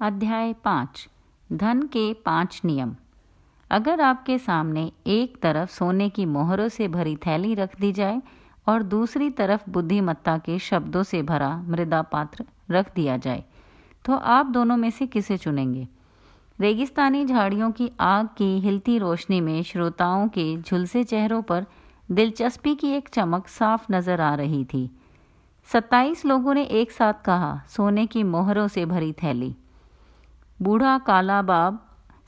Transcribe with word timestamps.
अध्याय 0.00 0.52
पाँच, 0.52 1.08
धन 1.52 1.80
के 1.82 2.12
पाँच 2.14 2.60
नियम। 2.64 2.94
अगर 3.70 4.00
आपके 4.00 4.38
सामने 4.38 4.92
एक 5.06 5.36
तरफ़ 5.42 5.70
सोने 5.70 6.08
की 6.08 6.26
मोहरों 6.26 6.68
से 6.68 6.88
भरी 6.88 7.16
थैली 7.16 7.54
रख 7.54 7.74
दी 7.80 7.92
जाए 7.92 8.20
और 8.66 8.82
दूसरी 8.82 9.30
तरफ़ 9.30 9.68
बुद्धिमत्ता 9.70 10.36
के 10.38 10.58
शब्दों 10.58 11.02
से 11.02 11.22
भरा 11.22 11.50
मृदा 11.62 12.02
पात्र 12.02 12.44
रख 12.70 12.94
दिया 12.94 13.16
जाए 13.16 13.44
तो 14.04 14.12
आप 14.12 14.46
दोनों 14.46 14.76
में 14.76 14.90
से 14.90 15.06
किसे 15.06 15.36
चुनेंगे? 15.36 15.86
रेगिस्तानी 16.58 17.24
झाड़ियों 17.24 17.70
की 17.72 17.90
आग 18.00 18.28
की 18.38 18.58
हिलती 18.60 18.98
रोशनी 18.98 19.40
में 19.40 19.62
श्रोताओं 19.62 20.28
के 20.28 20.56
झुलसे 20.62 21.04
चेहरों 21.04 21.42
पर 21.42 21.66
दिलचस्पी 22.10 22.74
की 22.74 22.92
एक 22.92 23.08
चमक 23.08 23.48
साफ़ 23.48 23.92
नज़र 23.92 24.20
आ 24.20 24.34
रही 24.34 24.64
थी। 24.64 24.90
सत्ताईस 25.68 26.24
लोगों 26.24 26.54
ने 26.54 26.62
एक 26.62 26.92
साथ 26.92 27.24
कहा, 27.24 27.62
सोने 27.68 28.06
की 28.06 28.22
मोहरों 28.22 28.68
से 28.68 28.84
भरी 28.86 29.12
थैली। 29.12 29.56
बूढ़ा 30.62 30.98
काला 30.98 31.42
बाब 31.42 31.78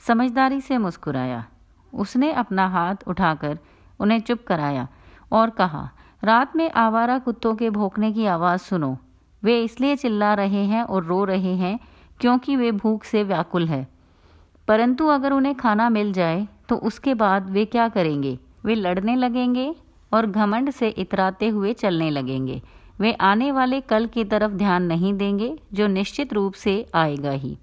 समझदारी 0.07 0.61
से 0.61 0.77
मुस्कुराया। 0.77 1.43
उसने 1.93 2.31
अपना 2.33 2.67
हाथ 2.67 2.95
उठाकर 3.07 3.57
उन्हें 3.99 4.19
चुप 4.19 4.43
कराया 4.47 4.87
और 5.31 5.49
कहा, 5.49 5.89
रात 6.23 6.55
में 6.55 6.71
आवारा 6.71 7.17
कुत्तों 7.19 7.55
के 7.55 7.69
भोंकने 7.69 8.11
की 8.11 8.25
आवाज़ 8.25 8.61
सुनो। 8.61 8.97
वे 9.43 9.61
इसलिए 9.63 9.95
चिल्ला 9.95 10.33
रहे 10.33 10.63
हैं 10.65 10.83
और 10.83 11.03
रो 11.03 11.23
रहे 11.23 11.55
हैं 11.55 11.79
क्योंकि 12.19 12.55
वे 12.55 12.71
भूख 12.71 13.03
से 13.03 13.23
व्याकुल 13.23 13.67
है। 13.67 13.87
परंतु 14.67 15.07
अगर 15.07 15.31
उन्हें 15.31 15.55
खाना 15.55 15.89
मिल 15.89 16.13
जाए 16.13 16.47
तो 16.69 16.75
उसके 16.75 17.13
बाद 17.13 17.49
वे 17.49 17.65
क्या 17.65 17.87
करेंगे? 17.89 18.37
वे 18.65 18.75
लड़ने 18.75 19.15
लगेंगे 19.15 19.75
और 20.13 20.25
घमंड 20.25 20.71
से 20.71 20.89
इतराते 20.89 21.47
हुए 21.47 21.73
चलने 21.73 22.09
लगेंगे। 22.09 22.61
वे 22.99 23.13
आने 23.13 23.51
वाले 23.51 23.81
कल 23.81 24.05
की 24.05 24.23
तरफ़ 24.23 24.51
ध्यान 24.51 24.83
नहीं 24.83 25.13
देंगे, 25.13 25.59
जो 25.73 25.87
निश्चित 25.87 26.33
रूप 26.33 26.53
से 26.53 26.85
आएगा 26.95 27.31
ही। 27.31 27.57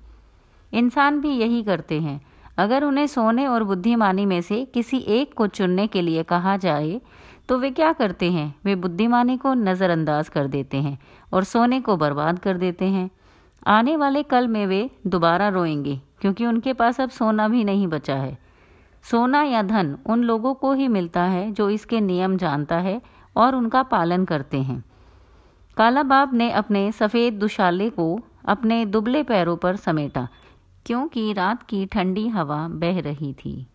इंसान 0.72 1.20
भी 1.20 1.30
यही 1.30 1.62
करते 1.62 2.00
हैं। 2.00 2.20
अगर 2.58 2.84
उन्हें 2.84 3.06
सोने 3.06 3.46
और 3.46 3.64
बुद्धिमानी 3.64 4.26
में 4.26 4.40
से 4.40 4.64
किसी 4.64 4.98
एक 4.98 5.34
को 5.34 5.46
चुनने 5.48 5.86
के 5.86 6.02
लिए 6.02 6.22
कहा 6.22 6.56
जाए 6.56 7.00
तो 7.48 7.58
वे 7.58 7.70
क्या 7.70 7.92
करते 7.92 8.30
हैं? 8.32 8.54
वे 8.64 8.74
बुद्धिमानी 8.76 9.36
को 9.36 9.52
नज़रअंदाज 9.54 10.28
कर 10.28 10.46
देते 10.46 10.76
हैं 10.76 10.98
और 11.32 11.44
सोने 11.44 11.80
को 11.80 11.96
बर्बाद 11.96 12.38
कर 12.38 12.56
देते 12.56 12.84
हैं। 12.86 13.08
आने 13.66 13.96
वाले 13.96 14.22
कल 14.22 14.48
में 14.48 14.66
वे 14.66 14.88
दोबारा 15.06 15.48
रोएँगे, 15.48 16.00
क्योंकि 16.20 16.46
उनके 16.46 16.72
पास 16.72 17.00
अब 17.00 17.10
सोना 17.10 17.48
भी 17.48 17.64
नहीं 17.64 17.86
बचा 17.86 18.16
है। 18.16 18.36
सोना 19.04 19.42
या 19.42 19.62
धन 19.62 19.96
उन 20.06 20.22
लोगों 20.22 20.54
को 20.54 20.72
ही 20.72 20.88
मिलता 20.88 21.22
है 21.22 21.50
जो 21.52 21.68
इसके 21.70 22.00
नियम 22.00 22.36
जानता 22.36 22.78
है 22.78 23.00
और 23.36 23.54
उनका 23.54 23.82
पालन 23.84 24.24
करते 24.24 24.58
हैं। 24.58 24.82
काला 25.76 26.02
बाब 26.02 26.34
ने 26.34 26.50
अपने 26.50 26.90
सफ़ेद 26.92 27.34
दुशाले 27.34 27.88
को 27.90 28.18
अपने 28.46 28.84
दुबले 28.86 29.22
पैरों 29.22 29.56
पर 29.56 29.76
समेटा। 29.76 30.28
क्योंकि 30.88 31.32
रात 31.32 31.62
की 31.62 31.86
ठंडी 31.86 32.28
हवा 32.28 32.68
बह 32.68 33.00
रही 33.00 33.32
थी। 33.32 33.66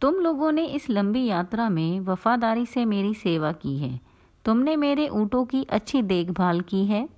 तुम 0.00 0.14
लोगों 0.14 0.52
ने 0.52 0.64
इस 0.64 0.90
लंबी 0.90 1.26
यात्रा 1.26 1.68
में 1.68 2.00
वफादारी 2.00 2.66
से 2.66 2.84
मेरी 2.84 3.14
सेवा 3.14 3.52
की 3.52 3.78
है। 3.78 4.00
तुमने 4.44 4.76
मेरे 4.76 5.08
ऊँटों 5.08 5.44
की 5.44 5.66
अच्छी 5.70 6.02
देखभाल 6.02 6.60
की 6.60 6.84
है। 6.84 7.08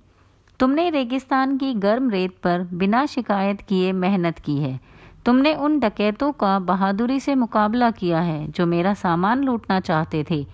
तुमने 0.59 0.89
रेगिस्तान 0.89 1.57
की 1.57 1.73
गर्म 1.73 2.09
रेत 2.09 2.37
पर 2.43 2.67
बिना 2.73 3.05
शिकायत 3.05 3.61
किए 3.61 3.91
मेहनत 3.91 4.39
की 4.39 4.57
है। 4.57 4.79
तुमने 5.25 5.55
उन 5.55 5.79
डकैतों 5.79 6.31
का 6.31 6.59
बहादुरी 6.59 7.19
से 7.19 7.35
मुकाबला 7.35 7.91
किया 7.91 8.19
है 8.19 8.47
जो 8.47 8.65
मेरा 8.65 8.93
सामान 8.93 9.43
लूटना 9.43 9.79
चाहते 9.79 10.25
थे। 10.31 10.45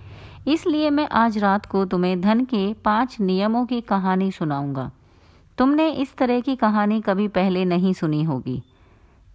इसलिए 0.47 0.89
मैं 0.89 1.09
आज 1.09 1.37
रात 1.37 1.65
को 1.65 1.85
तुम्हें 1.85 2.21
धन 2.21 2.45
के 2.45 2.73
पाँच 2.73 3.19
नियमों 3.19 3.65
की 3.65 3.81
कहानी 3.81 4.31
सुनाऊँगा। 4.31 4.91
तुमने 5.59 5.89
इस 5.91 6.15
तरह 6.15 6.39
की 6.39 6.55
कहानी 6.55 6.99
कभी 7.01 7.27
पहले 7.27 7.63
नहीं 7.65 7.91
सुनी 7.93 8.21
होगी। 8.23 8.61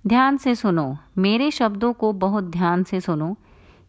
ध्यान 0.05 0.36
से 0.36 0.55
सुनो, 0.55 0.97
मेरे 1.19 1.50
शब्दों 1.50 1.92
को 1.92 2.12
बहुत 2.12 2.44
ध्यान 2.44 2.83
से 2.83 3.00
सुनो, 3.00 3.36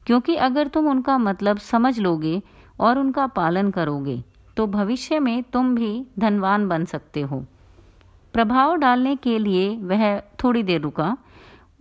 क्योंकि 0.08 0.36
अगर 0.38 0.68
तुम 0.68 0.88
उनका 0.88 1.18
मतलब 1.18 1.58
समझ 1.58 1.98
लोगे 2.00 2.42
और 2.80 3.00
उनका 3.00 3.28
पालन 3.28 3.72
करोगे 3.72 4.24
तो 4.58 4.66
भविष्य 4.68 5.20
में 5.20 5.44
तुम 5.44 5.74
भी 5.76 6.06
धनवान 6.20 6.68
बन 6.68 6.86
सकते 6.86 7.22
हो। 7.22 7.44
प्रभाव 8.34 8.76
डालने 8.76 9.16
के 9.16 9.38
लिए 9.40 9.76
वह 9.78 10.20
थोड़ी 10.44 10.64
देर 10.64 10.82
रुका। 10.82 11.16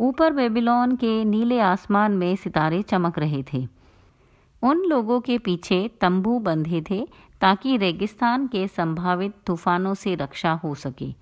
ऊपर 0.00 0.32
बेबीलोन 0.32 0.96
के 0.96 1.24
नीले 1.24 1.60
आसमान 1.60 2.12
में 2.12 2.34
सितारे 2.36 2.82
चमक 2.82 3.18
रहे 3.18 3.42
थे। 3.52 3.66
उन 4.62 4.84
लोगों 4.84 5.20
के 5.20 5.38
पीछे 5.38 5.88
तंबू 6.00 6.38
बंधे 6.38 6.82
थे 6.90 7.06
ताकि 7.44 7.76
रेगिस्तान 7.76 8.46
के 8.46 8.68
संभावित 8.68 9.34
तूफानों 9.46 9.94
से 9.94 10.14
रक्षा 10.14 10.52
हो 10.52 10.74
सके। 10.74 11.14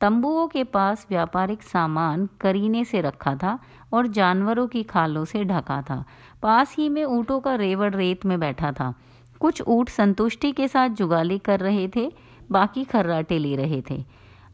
तंबुओं 0.00 0.48
के 0.48 0.64
पास 0.64 1.06
व्यापारिक 1.10 1.62
सामान 1.62 2.28
करीने 2.40 2.84
से 2.84 3.00
रखा 3.00 3.34
था 3.34 3.58
और 3.92 4.06
जानवरों 4.06 4.66
की 4.66 4.82
खालों 4.82 5.24
से 5.24 5.44
ढका 5.44 5.82
था। 5.82 6.04
पास 6.42 6.74
ही 6.78 6.88
में 6.88 7.04
ऊँटों 7.04 7.40
का 7.40 7.54
रेवड़ 7.54 7.94
रेत 7.94 8.26
में 8.26 8.40
बैठा 8.40 8.72
था। 8.72 8.94
कुछ 9.40 9.62
ऊँट 9.62 9.88
संतुष्टि 9.88 10.52
के 10.52 10.68
साथ 10.68 10.88
जुगाली 10.88 11.38
कर 11.38 11.60
रहे 11.60 11.88
थे, 11.88 12.12
बाकी 12.50 12.84
खर्राटे 12.84 13.38
ले 13.38 13.56
रहे 13.56 13.82
थे। 13.90 14.04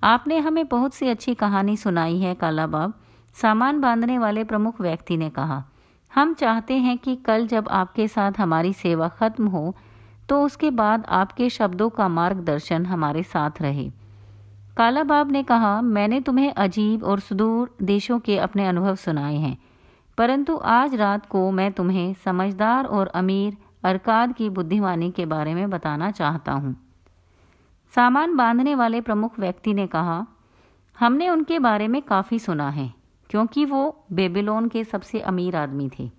आपने 0.05 0.39
हमें 0.39 0.69
बहुत 0.69 0.95
सी 0.95 1.09
अच्छी 1.09 1.35
कहानी 1.35 1.77
सुनाई 1.77 2.19
है 2.19 2.35
काला 2.35 2.67
बाब 2.67 3.01
सामान 3.35 3.81
बांधने 3.81 4.19
वाले 4.19 4.45
प्रमुख 4.45 4.81
व्यक्ति 4.81 5.17
ने 5.17 5.31
कहा। 5.31 5.65
हम 6.15 6.35
चाहते 6.35 6.75
हैं 6.75 6.99
कि 6.99 7.17
कल 7.17 7.47
जब 7.47 7.69
आपके 7.69 8.09
साथ 8.09 8.33
हमारी 8.39 8.73
सेवा 8.73 9.09
खत्म 9.09 9.47
हो 9.47 9.77
तो 10.29 10.43
उसके 10.43 10.71
बाद 10.71 11.05
आपके 11.11 11.49
शब्दों 11.51 11.89
का 11.91 12.09
मार्गदर्शन 12.09 12.87
हमारे 12.87 13.23
साथ 13.23 13.61
रहे। 13.63 13.91
काला 14.77 15.03
बाब 15.03 15.31
ने 15.31 15.43
कहा, 15.43 15.81
मैंने 15.81 16.21
तुम्हें 16.21 16.53
अजीब 16.53 17.05
और 17.05 17.21
सुदूर 17.21 17.75
देशों 17.83 18.19
के 18.21 18.39
अपने 18.39 18.67
अनुभव 18.67 18.95
सुनाए 18.97 19.37
हैं, 19.37 19.57
परंतु 20.19 20.57
आज 20.57 20.95
रात 20.95 21.27
को 21.27 21.51
मैं 21.51 21.71
तुम्हें 21.73 22.15
समझदार 22.15 22.85
और 22.85 23.07
अमीर, 23.15 23.57
अरकाद 23.85 24.33
की 24.33 24.49
बुद्धिमानी 24.51 25.11
के 25.11 25.27
बारे 25.27 25.55
में 25.55 25.71
बताना 25.71 26.11
चाहता 26.11 26.53
हूँ। 26.53 26.75
सामान 27.95 28.37
बांधने 28.37 28.75
वाले 28.75 29.01
प्रमुख 29.01 29.39
व्यक्ति 29.41 29.75
ने 29.75 29.87
कहा, 29.87 30.27
हमने 30.97 31.29
उनके 31.29 31.59
बारे 31.59 31.89
में 31.89 32.01
काफ़ी 32.03 32.39
सुना 32.39 32.69
है, 32.71 32.93
क्योंकि 33.31 33.65
वो 33.65 34.05
बेबीलोन 34.13 34.69
के 34.69 34.85
सबसे 34.85 35.21
अमीर 35.21 35.57
आदमी 35.57 35.91
थे। 35.99 36.11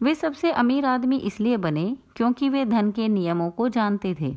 वे 0.00 0.14
सबसे 0.14 0.50
अमीर 0.52 0.86
आदमी 0.86 1.16
इसलिए 1.16 1.56
बने 1.56 1.96
क्योंकि 2.16 2.48
वे 2.48 2.64
धन 2.64 2.90
के 2.90 3.08
नियमों 3.08 3.50
को 3.50 3.68
जानते 3.68 4.14
थे। 4.20 4.36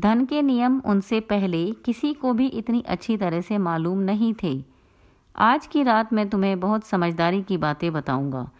धन 0.00 0.24
के 0.24 0.42
नियम 0.42 0.80
उनसे 0.84 1.20
पहले 1.20 1.70
किसी 1.84 2.12
को 2.14 2.32
भी 2.32 2.46
इतनी 2.46 2.80
अच्छी 2.88 3.16
तरह 3.16 3.40
से 3.40 3.58
मालूम 3.58 3.98
नहीं 3.98 4.34
थे। 4.42 4.64
आज 5.36 5.66
की 5.66 5.82
रात 5.82 6.12
मैं 6.12 6.28
तुम्हें 6.28 6.60
बहुत 6.60 6.84
समझदारी 6.84 7.42
की 7.42 7.56
बातें 7.56 7.92
बताऊँगा। 7.92 8.50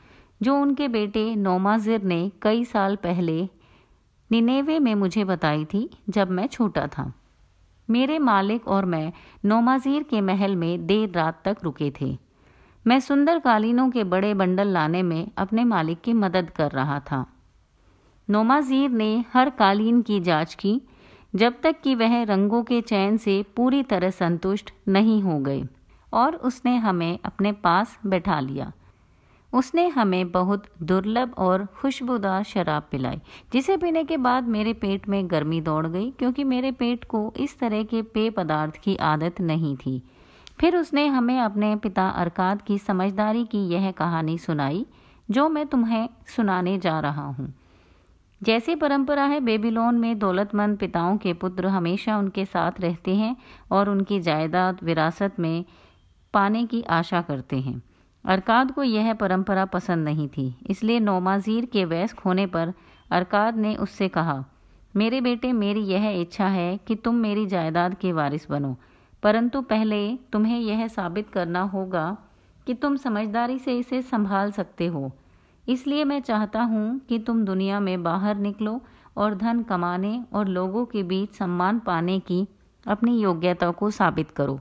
जो 0.43 0.57
उनके 0.57 0.89
बेटे 0.89 1.35
नोमाजिर 1.37 2.03
ने 2.03 2.33
कई 2.43 2.65
साल 2.65 2.97
पहले 2.97 3.49
निनेवे 4.31 4.79
में 4.79 4.95
मुझे 4.95 5.25
बताई 5.25 5.65
थी 5.65 5.91
जब 6.09 6.31
मैं 6.31 6.47
छोटा 6.47 6.87
था। 6.87 7.13
मेरे 7.91 8.19
मालिक 8.19 8.69
और 8.69 8.85
मैं 8.85 9.13
नोमाजीर 9.45 10.03
के 10.03 10.21
महल 10.21 10.57
में 10.57 10.87
देर 10.87 11.11
रात 11.11 11.43
तक 11.45 11.57
रुके 11.65 11.93
थे। 12.01 12.19
मैं 12.89 13.01
सुंदर 13.01 13.39
कालीनों 13.39 13.91
के 13.91 14.05
बड़े 14.05 14.35
बंडल 14.35 14.69
लाने 14.69 15.03
में 15.03 15.29
अपने 15.39 15.65
मालिक 15.65 16.01
की 16.01 16.13
मदद 16.13 16.51
कर 16.51 16.71
रहा 16.71 17.01
था। 17.01 17.27
नोमाजीर 18.31 18.91
ने 18.91 19.25
हर 19.33 19.51
कालीन 19.51 20.03
की 20.03 20.21
जाँच 20.21 20.55
की, 20.55 20.83
जब 21.35 21.55
तक 21.63 21.81
कि 21.81 21.95
वह 21.95 22.23
रंगों 22.23 22.63
के 22.63 22.81
चयन 22.81 23.17
से 23.17 23.45
पूरी 23.57 23.83
तरह 23.83 24.11
संतुष्ट 24.11 24.71
नहीं 24.89 25.23
हो 25.23 25.39
गए, 25.39 25.65
और 26.13 26.35
उसने 26.35 26.77
हमें 26.77 27.19
अपने 27.25 27.53
पास 27.53 27.99
बैठा 28.07 28.41
लिया। 28.41 28.73
उसने 29.55 29.89
हमें 29.89 30.31
बहुत 30.31 30.65
दुर्लभ 30.83 31.35
और 31.39 31.67
खुशबूदार 31.67 32.43
शराब 32.43 32.89
पिलाई, 32.91 33.21
जिसे 33.53 33.77
पीने 33.77 34.05
के 34.05 34.17
बाद 34.17 34.45
मेरे 34.45 34.73
पेट 34.73 35.09
में 35.09 35.31
गर्मी 35.31 35.61
दौड़ 35.61 35.87
गई, 35.87 36.11
क्योंकि 36.11 36.45
मेरे 36.45 36.73
पेट 36.73 37.05
को 37.05 37.33
इस 37.37 37.59
तरह 37.59 37.83
के 37.83 38.03
पेय 38.03 38.31
पदार्थ 38.31 38.77
की 38.77 38.97
आदत 38.97 39.41
नहीं 39.41 39.77
थी। 39.77 40.03
फिर 40.59 40.77
उसने 40.77 41.07
हमें 41.07 41.39
अपने 41.41 41.75
पिता 41.77 42.09
अरकाद 42.09 42.63
की 42.63 42.79
समझदारी 42.79 43.45
की 43.45 43.59
यह 43.69 43.91
कहानी 43.91 44.37
सुनाई, 44.39 44.85
जो 45.29 45.49
मैं 45.49 45.67
तुम्हें 45.67 46.09
सुनाने 46.27 46.79
जा 46.79 46.99
रहा 47.01 47.27
हूँ। 47.29 47.53
जैसी 48.41 48.75
परंपरा 48.75 49.25
है, 49.25 49.41
बेबीलोन 49.41 49.99
में 49.99 50.19
दौलतमंद 50.19 50.79
पिताओं 50.79 51.17
के 51.17 51.33
पुत्र 51.33 51.67
हमेशा 51.67 52.17
उनके 52.19 52.45
साथ 52.45 52.81
रहते 52.81 53.15
हैं 53.17 53.37
और 53.71 53.89
उनकी 53.91 54.21
जायदाद 54.21 54.79
विरासत 54.83 55.41
में 55.41 55.65
पाने 56.35 56.65
की 56.67 56.83
आशा 56.83 57.21
करते 57.23 57.57
हैं। 57.57 57.83
अरकाद 58.25 58.71
को 58.71 58.83
यह 58.83 59.13
परंपरा 59.15 59.65
पसंद 59.65 60.05
नहीं 60.05 60.29
थी, 60.29 60.55
इसलिए 60.67 61.01
नोमाजीर 61.01 61.65
के 61.65 61.85
वयस्क 61.85 62.19
होने 62.19 62.47
पर 62.47 62.73
अरकाद 63.11 63.57
ने 63.57 63.75
उससे 63.77 64.09
कहा, 64.09 64.45
मेरे 64.97 65.21
बेटे, 65.21 65.53
मेरी 65.53 65.81
यह 65.81 66.09
इच्छा 66.11 66.47
है 66.47 66.77
कि 66.77 66.95
तुम 66.95 67.15
मेरी 67.15 67.47
जायदाद 67.47 67.95
के 67.95 68.13
वारिस 68.13 68.51
बनो। 68.51 68.77
परंतु 69.23 69.61
पहले 69.61 70.17
तुम्हें 70.33 70.61
यह 70.61 70.89
साबित 70.89 71.29
करना 71.29 71.63
होगा 71.63 72.17
कि 72.67 72.75
तुम 72.75 72.97
समझदारी 72.97 73.59
से 73.59 73.79
इसे 73.79 74.03
संभाल 74.03 74.51
सकते 74.53 74.87
हो। 74.87 75.13
इसलिए 75.69 76.05
मैं 76.05 76.21
चाहता 76.21 76.63
हूँ 76.63 77.01
कि 77.09 77.19
तुम 77.19 77.45
दुनिया 77.45 77.81
में 77.81 78.03
बाहर 78.03 78.37
निकलो 78.37 78.81
और 79.17 79.35
धन 79.35 79.63
कमाने 79.63 80.25
और 80.33 80.49
लोगों 80.49 80.85
के 80.85 81.03
बीच 81.03 81.31
सम्मान 81.31 81.79
पाने 81.79 82.19
की 82.19 82.47
अपनी 82.87 83.21
योग्यता 83.21 83.71
को 83.71 83.91
साबित 83.91 84.31
करो। 84.31 84.61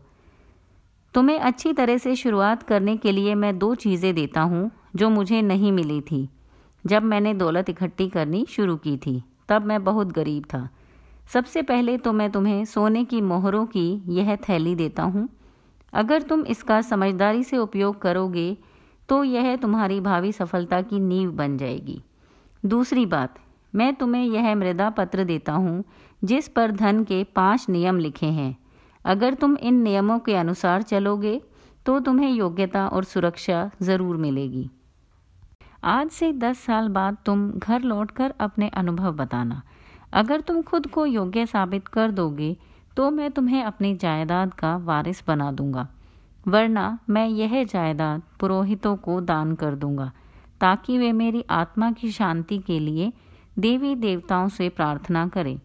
तुम्हें 1.13 1.39
अच्छी 1.39 1.73
तरह 1.73 1.97
से 1.97 2.15
शुरुआत 2.15 2.63
करने 2.63 2.97
के 2.97 3.11
लिए 3.11 3.35
मैं 3.35 3.57
दो 3.59 3.75
चीज़ें 3.75 4.15
देता 4.15 4.41
हूँ, 4.41 4.71
जो 4.95 5.09
मुझे 5.09 5.41
नहीं 5.41 5.71
मिली 5.71 6.01
थी। 6.01 6.29
जब 6.85 7.03
मैंने 7.03 7.33
दौलत 7.33 7.69
इकट्ठी 7.69 8.09
करनी 8.09 8.45
शुरू 8.49 8.75
की 8.75 8.97
थी, 8.97 9.23
तब 9.49 9.65
मैं 9.65 9.83
बहुत 9.83 10.07
गरीब 10.07 10.43
था। 10.43 10.69
सबसे 11.27 11.61
पहले 11.61 11.97
तो 11.97 12.11
मैं 12.13 12.29
तुम्हें 12.31 12.63
सोने 12.65 13.03
की 13.05 13.21
मोहरों 13.23 13.65
की 13.67 13.89
यह 14.09 14.35
थैली 14.39 14.75
देता 14.75 15.03
हूँ। 15.05 15.27
अगर 15.93 16.21
तुम 16.21 16.45
इसका 16.45 16.79
समझदारी 16.83 17.43
से 17.43 17.57
उपयोग 17.57 18.01
करोगे 18.01 18.55
तो 19.09 19.23
यह 19.23 19.55
तुम्हारी 19.55 19.99
भावी 20.01 20.31
सफलता 20.31 20.81
की 20.81 20.99
नींव 20.99 21.31
बन 21.31 21.57
जाएगी। 21.57 22.01
दूसरी 22.63 23.05
बात, 23.07 23.35
मैं 23.73 23.93
तुम्हें 23.95 24.23
यह 24.23 24.55
मृदा 24.55 24.89
पत्र 24.91 25.23
देता 25.23 25.53
हूँ, 25.53 25.83
जिस 26.21 26.47
पर 26.47 26.71
धन 26.73 27.03
के 27.03 27.23
पाँच 27.35 27.65
नियम 27.69 27.99
लिखे 27.99 28.25
हैं। 28.27 28.57
अगर 29.05 29.33
तुम 29.33 29.55
इन 29.57 29.81
नियमों 29.83 30.19
के 30.19 30.35
अनुसार 30.35 30.81
चलोगे 30.83 31.39
तो 31.85 31.99
तुम्हें 31.99 32.29
योग्यता 32.29 32.87
और 32.87 33.03
सुरक्षा 33.05 33.69
ज़रूर 33.81 34.17
मिलेगी। 34.17 34.69
आज 35.85 36.09
से 36.09 36.31
दस 36.33 36.59
साल 36.59 36.87
बाद 36.89 37.17
तुम 37.25 37.49
घर 37.51 37.81
लौटकर 37.83 38.33
अपने 38.39 38.69
अनुभव 38.69 39.11
बताना। 39.15 39.61
अगर 40.13 40.41
तुम 40.41 40.61
खुद 40.61 40.87
को 40.87 41.05
योग्य 41.05 41.45
साबित 41.45 41.87
कर 41.87 42.11
दोगे 42.11 42.55
तो 42.97 43.09
मैं 43.11 43.29
तुम्हें 43.31 43.63
अपनी 43.63 43.93
जायदाद 43.95 44.53
का 44.53 44.75
वारिस 44.77 45.23
बना 45.27 45.51
दूँगा। 45.51 45.87
वरना 46.45 46.97
मैं 47.09 47.27
यह 47.27 47.63
जायदाद 47.63 48.21
पुरोहितों 48.39 48.95
को 48.97 49.19
दान 49.21 49.53
कर 49.55 49.75
दूँगा, 49.75 50.11
ताकि 50.61 50.97
वे 50.97 51.11
मेरी 51.13 51.43
आत्मा 51.51 51.91
की 51.91 52.11
शांति 52.11 52.57
के 52.59 52.79
लिए 52.79 53.11
देवी 53.59 53.95
देवताओं 53.95 54.47
से 54.49 54.69
प्रार्थना 54.69 55.27
करें। 55.27 55.59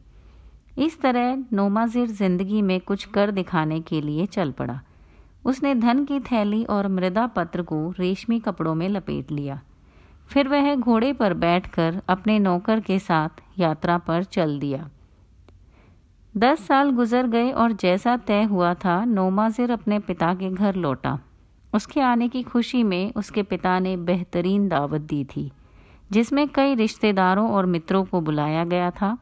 इस 0.78 1.00
तरह 1.00 1.36
नोमाजिर 1.52 2.06
ज़िंदगी 2.08 2.62
में 2.62 2.78
कुछ 2.80 3.04
कर 3.04 3.30
दिखाने 3.30 3.80
के 3.80 4.00
लिए 4.00 4.26
चल 4.28 4.50
पड़ा। 4.50 4.80
उसने 5.44 5.74
धन 5.74 6.04
की 6.04 6.20
थैली 6.22 6.64
और 6.66 6.88
मृदा 6.88 7.26
पत्र 7.26 7.62
को 7.62 7.88
रेशमी 7.98 8.38
कपड़ों 8.40 8.74
में 8.74 8.88
लपेट 8.88 9.30
लिया। 9.32 9.60
फिर 10.32 10.48
वह 10.48 10.74
घोड़े 10.74 11.12
पर 11.12 11.34
बैठकर 11.34 12.00
अपने 12.08 12.38
नौकर 12.38 12.80
के 12.80 12.98
साथ 12.98 13.42
यात्रा 13.58 13.98
पर 13.98 14.22
चल 14.24 14.58
दिया। 14.58 14.88
दस 16.36 16.66
साल 16.66 16.90
गुजर 16.90 17.26
गए 17.26 17.50
और 17.50 17.72
जैसा 17.72 18.16
तय 18.16 18.42
हुआ 18.42 18.74
था, 18.74 19.04
नोमाजिर 19.04 19.70
अपने 19.70 19.98
पिता 19.98 20.34
के 20.34 20.50
घर 20.50 20.74
लौटा। 20.74 21.18
उसके 21.74 22.00
आने 22.00 22.28
की 22.28 22.42
खुशी 22.42 22.82
में 22.82 23.12
उसके 23.12 23.42
पिता 23.42 23.78
ने 23.78 23.96
बेहतरीन 23.96 24.68
दावत 24.68 25.00
दी 25.00 25.24
थी, 25.24 25.50
जिसमें 26.10 26.48
कई 26.48 26.74
रिश्तेदारों 26.74 27.50
और 27.50 27.66
मित्रों 27.66 28.04
को 28.04 28.20
बुलाया 28.20 28.64
गया 28.64 28.90
था। 28.90 29.16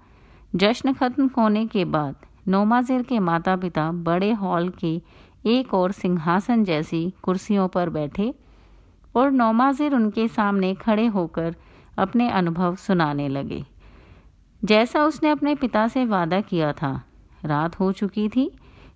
जश्न 0.57 0.93
खत्म 0.93 1.31
होने 1.37 1.67
के 1.67 1.85
बाद 1.85 2.17
नोमाजिर 2.49 3.03
के 3.03 3.19
माता 3.19 3.57
पिता 3.57 3.91
बड़े 3.93 4.33
हॉल 4.33 4.69
के 4.69 5.03
एक 5.47 5.75
और 5.75 5.93
सिंहासन 5.93 6.65
जैसी 6.65 7.13
कुर्सियों 7.23 7.69
पर 7.69 7.89
बैठे 7.89 8.35
और 9.15 9.31
नोमाजिर 9.31 9.95
उनके 9.95 10.29
सामने 10.29 10.75
खड़े 10.75 11.07
होकर 11.07 11.57
अपने 11.99 12.31
अनुभव 12.31 12.77
सुनाने 12.77 13.29
लगे। 13.29 13.65
जैसा 14.65 15.05
उसने 15.05 15.31
अपने 15.31 15.55
पिता 15.55 15.89
से 15.89 16.05
वादा 16.05 16.41
किया 16.41 16.73
था, 16.73 17.03
रात 17.45 17.81
हो 17.81 17.93
चुकी 17.93 18.29
थी, 18.29 18.53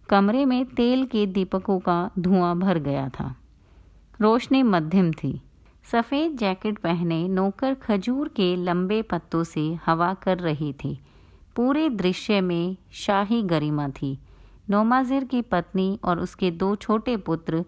कमरे 0.08 0.44
में 0.44 0.64
तेल 0.66 1.06
के 1.06 1.26
दीपकों 1.26 1.78
का 1.78 2.10
धुआँ 2.18 2.58
भर 2.58 2.78
गया 2.78 3.08
था। 3.08 3.36
रोशनी 4.20 4.62
मध्यम 4.62 5.12
थी। 5.12 5.40
सफ़ेद 5.92 6.36
जैकेट 6.36 6.78
पहने 6.78 7.28
नौकर 7.28 7.74
खजूर 7.74 8.28
के 8.28 8.56
लंबे 8.56 9.02
पत्तों 9.02 9.44
से 9.44 9.78
हवा 9.86 10.14
कर 10.14 10.38
रही 10.38 10.72
थी। 10.72 11.00
पूरे 11.56 11.88
दृश्य 11.88 12.40
में 12.40 12.76
शाही 12.92 13.42
गरिमा 13.42 13.88
थी। 13.88 14.18
नोमाजिर 14.70 15.24
की 15.24 15.42
पत्नी 15.42 15.98
और 16.04 16.20
उसके 16.20 16.50
दो 16.50 16.76
छोटे 16.76 17.16
पुत्र 17.16 17.64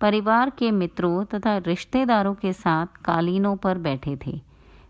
परिवार 0.00 0.50
के 0.50 0.70
मित्रों 0.72 1.24
तथा 1.26 1.56
रिश्तेदारों 1.58 2.34
के 2.34 2.52
साथ 2.52 3.02
कालीनों 3.04 3.56
पर 3.56 3.78
बैठे 3.78 4.16
थे। 4.16 4.40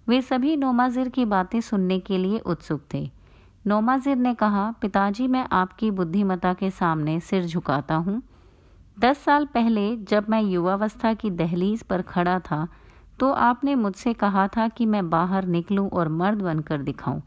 वे 0.09 0.21
सभी 0.23 0.57
नोमाजिर 0.57 1.09
की 1.09 1.25
बातें 1.27 1.61
सुनने 1.61 1.99
के 2.01 2.19
लिए 2.19 2.39
उत्सुक 2.41 2.83
थे। 2.95 3.11
नोमाजिर 3.65 4.17
ने 4.17 4.35
कहा, 4.35 4.71
पिताजी, 4.73 5.27
मैं 5.29 5.47
आपकी 5.53 5.91
बुद्धिमता 5.93 6.53
के 6.55 6.71
सामने 6.73 7.19
सिर 7.21 7.47
झुकाता 7.47 7.95
हूँ। 7.97 8.23
दस 8.99 9.19
साल 9.19 9.47
पहले 9.47 9.97
जब 10.05 10.27
मैं 10.31 10.43
युवावस्था 10.43 11.13
की 11.15 11.31
दहलीज 11.33 11.83
पर 11.83 12.03
खड़ा 12.05 12.39
था 12.41 12.67
तो 13.21 13.31
आपने 13.33 13.75
मुझसे 13.75 14.13
कहा 14.15 14.47
था 14.49 14.67
कि 14.69 14.87
मैं 14.87 15.09
बाहर 15.11 15.47
निकलूं 15.49 15.89
और 15.91 16.09
मर्द 16.11 16.43
बनकर 16.43 16.83
दिखाऊँ, 16.83 17.23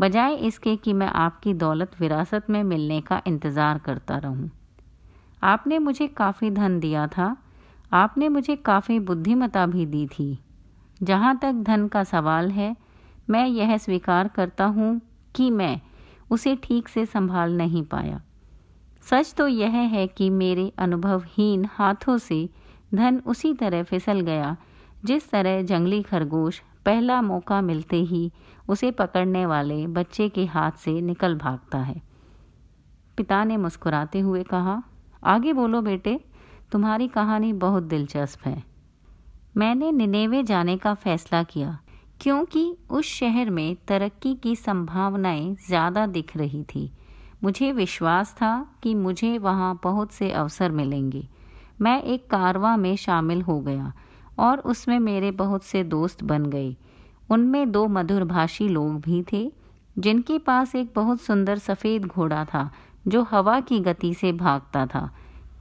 बजाय 0.00 0.34
इसके 0.36 0.74
कि 0.76 0.92
मैं 0.92 1.06
आपकी 1.08 1.54
दौलत 1.54 2.00
विरासत 2.00 2.46
में 2.50 2.62
मिलने 2.64 3.00
का 3.00 3.20
इंतज़ार 3.26 3.78
करता 3.78 4.16
रहूँ। 4.18 4.50
आपने 5.44 5.78
मुझे 5.78 6.06
काफ़ी 6.08 6.50
धन 6.50 6.80
दिया 6.80 7.06
था। 7.06 7.36
आपने 7.92 8.28
मुझे 8.28 8.56
काफ़ी 8.56 8.98
बुद्धिमता 9.00 9.66
भी 9.66 9.86
दी 9.86 10.06
थी। 10.06 10.38
जहाँ 11.02 11.38
तक 11.38 11.52
धन 11.52 11.88
का 11.88 12.04
सवाल 12.04 12.50
है, 12.50 12.76
मैं 13.30 13.46
यह 13.46 13.76
स्वीकार 13.78 14.28
करता 14.28 14.64
हूँ 14.64 15.00
कि 15.34 15.50
मैं 15.50 15.80
उसे 16.30 16.54
ठीक 16.56 16.88
से 16.88 17.06
संभाल 17.06 17.56
नहीं 17.56 17.82
पाया। 17.82 18.20
सच 19.02 19.34
तो 19.34 19.48
यह 19.48 19.70
है 19.70 20.06
कि 20.06 20.30
मेरे 20.30 20.72
अनुभवहीन 20.78 21.68
हाथों 21.72 22.18
से 22.18 22.48
धन 22.94 23.22
उसी 23.26 23.52
तरह 23.54 23.82
फिसल 23.82 24.20
गया, 24.20 24.56
जिस 25.04 25.30
तरह 25.30 25.62
जंगली 25.62 26.02
खरगोश 26.02 26.62
पहला 26.86 27.20
मौका 27.22 27.60
मिलते 27.60 27.96
ही 27.96 28.30
उसे 28.68 28.90
पकड़ने 28.90 29.46
वाले 29.46 29.86
बच्चे 29.86 30.28
के 30.28 30.44
हाथ 30.46 30.72
से 30.72 31.00
निकल 31.00 31.34
भागता 31.34 31.78
है। 31.78 32.02
पिता 33.16 33.44
ने 33.44 33.56
मुस्कुराते 33.56 34.20
हुए 34.20 34.42
कहा 34.42 34.82
आगे 35.24 35.52
बोलो 35.52 35.80
बेटे, 35.82 36.20
तुम्हारी 36.72 37.08
कहानी 37.08 37.52
बहुत 37.52 37.82
दिलचस्प 37.82 38.46
है। 38.46 38.62
मैंने 39.56 39.92
निनेवे 39.92 40.42
जाने 40.42 40.76
का 40.76 40.94
फैसला 40.94 41.42
किया, 41.42 41.78
क्योंकि 42.20 42.76
उस 42.90 43.04
शहर 43.04 43.50
में 43.50 43.76
तरक्की 43.88 44.34
की 44.34 44.56
संभावनाएँ 44.56 45.56
ज़्यादा 45.66 46.06
दिख 46.06 46.36
रही 46.36 46.62
थी। 46.64 46.90
मुझे 47.44 47.72
विश्वास 47.72 48.32
था 48.32 48.66
कि 48.82 48.94
मुझे 48.94 49.38
वहाँ 49.38 49.80
बहुत 49.82 50.12
से 50.12 50.30
अवसर 50.30 50.70
मिलेंगे। 50.70 51.28
मैं 51.80 52.02
एक 52.02 52.26
कारवा 52.30 52.76
में 52.76 52.96
शामिल 52.96 53.42
हो 53.42 53.60
गया 53.60 53.92
और 54.38 54.58
उसमें 54.58 54.98
मेरे 54.98 55.30
बहुत 55.30 55.64
से 55.64 55.84
दोस्त 55.84 56.24
बन 56.24 56.46
गए। 56.46 56.76
उनमें 57.30 57.70
दो 57.72 57.86
मधुरभाषी 57.86 58.68
लोग 58.68 59.00
भी 59.00 59.24
थे, 59.32 59.52
जिनके 59.98 60.38
पास 60.38 60.74
एक 60.74 60.92
बहुत 60.94 61.20
सुंदर 61.20 61.58
सफ़ेद 61.58 62.06
घोड़ा 62.06 62.44
था 62.44 62.70
जो 63.08 63.22
हवा 63.22 63.60
की 63.60 63.80
गति 63.80 64.14
से 64.14 64.32
भागता 64.32 64.86
था। 64.86 65.10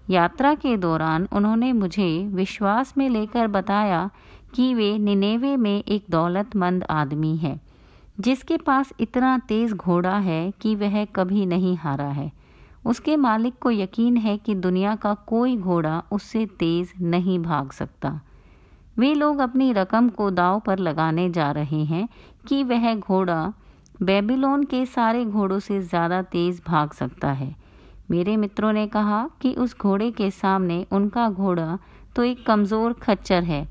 यात्रा 0.10 0.54
के 0.56 0.75
दौरान 0.78 1.28
उन्होंने 1.34 1.74
मुझे 1.74 2.28
विश्वास 2.28 2.94
में 2.98 3.10
लेकर 3.10 3.48
बताया 3.48 4.10
कि 4.56 4.74
वे 4.74 4.98
निनेवे 4.98 5.56
में 5.58 5.84
एक 5.84 6.06
दौलतमंद 6.10 6.84
आदमी 6.89 7.36
है, 7.38 7.60
जिसके 8.20 8.58
पास 8.58 8.94
इतना 9.00 9.38
तेज़ 9.38 9.74
घोड़ा 9.74 10.18
है 10.18 10.51
कि 10.51 10.75
वह 10.75 11.06
कभी 11.06 11.46
नहीं 11.46 11.77
हारा 11.77 12.10
है। 12.10 12.32
उसके 12.86 13.15
मालिक 13.15 13.53
को 13.62 13.72
यकीन 13.72 14.18
है 14.18 14.38
कि 14.38 14.56
दुनिया 14.56 14.96
का 14.96 15.13
कोई 15.13 15.58
घोड़ा 15.58 16.03
उससे 16.12 16.46
तेज़ 16.46 16.94
नहीं 17.01 17.39
भाग 17.39 17.72
सकता। 17.72 18.20
वे 18.98 19.13
लोग 19.13 19.39
अपनी 19.39 19.72
रकम 19.74 20.10
को 20.10 20.29
दाव 20.32 20.60
पर 20.60 20.79
लगाने 20.79 21.29
जा 21.29 21.51
रहे 21.51 21.84
हैं 21.84 22.08
कि 22.48 22.63
वह 22.63 22.96
घोड़ा 22.96 23.53
बेबीलोन 23.96 24.64
के 24.64 24.86
सारे 24.86 25.24
घोड़ों 25.26 25.60
से 25.60 25.80
ज़्यादा 25.82 26.22
तेज़ 26.22 26.62
भाग 26.68 26.92
सकता 26.92 27.32
है। 27.32 27.56
मेरे 28.12 28.36
मित्रों 28.38 28.72
ने 28.74 28.86
कहा 28.88 29.28
कि 29.42 29.54
उस 29.56 29.78
घोड़े 29.78 30.10
के 30.12 30.30
सामने 30.32 30.86
उनका 30.92 31.30
घोड़ा 31.30 31.78
तो 32.16 32.24
एक 32.24 32.46
कमज़ोर 32.46 32.94
खच्चर 32.94 33.44
है, 33.44 33.68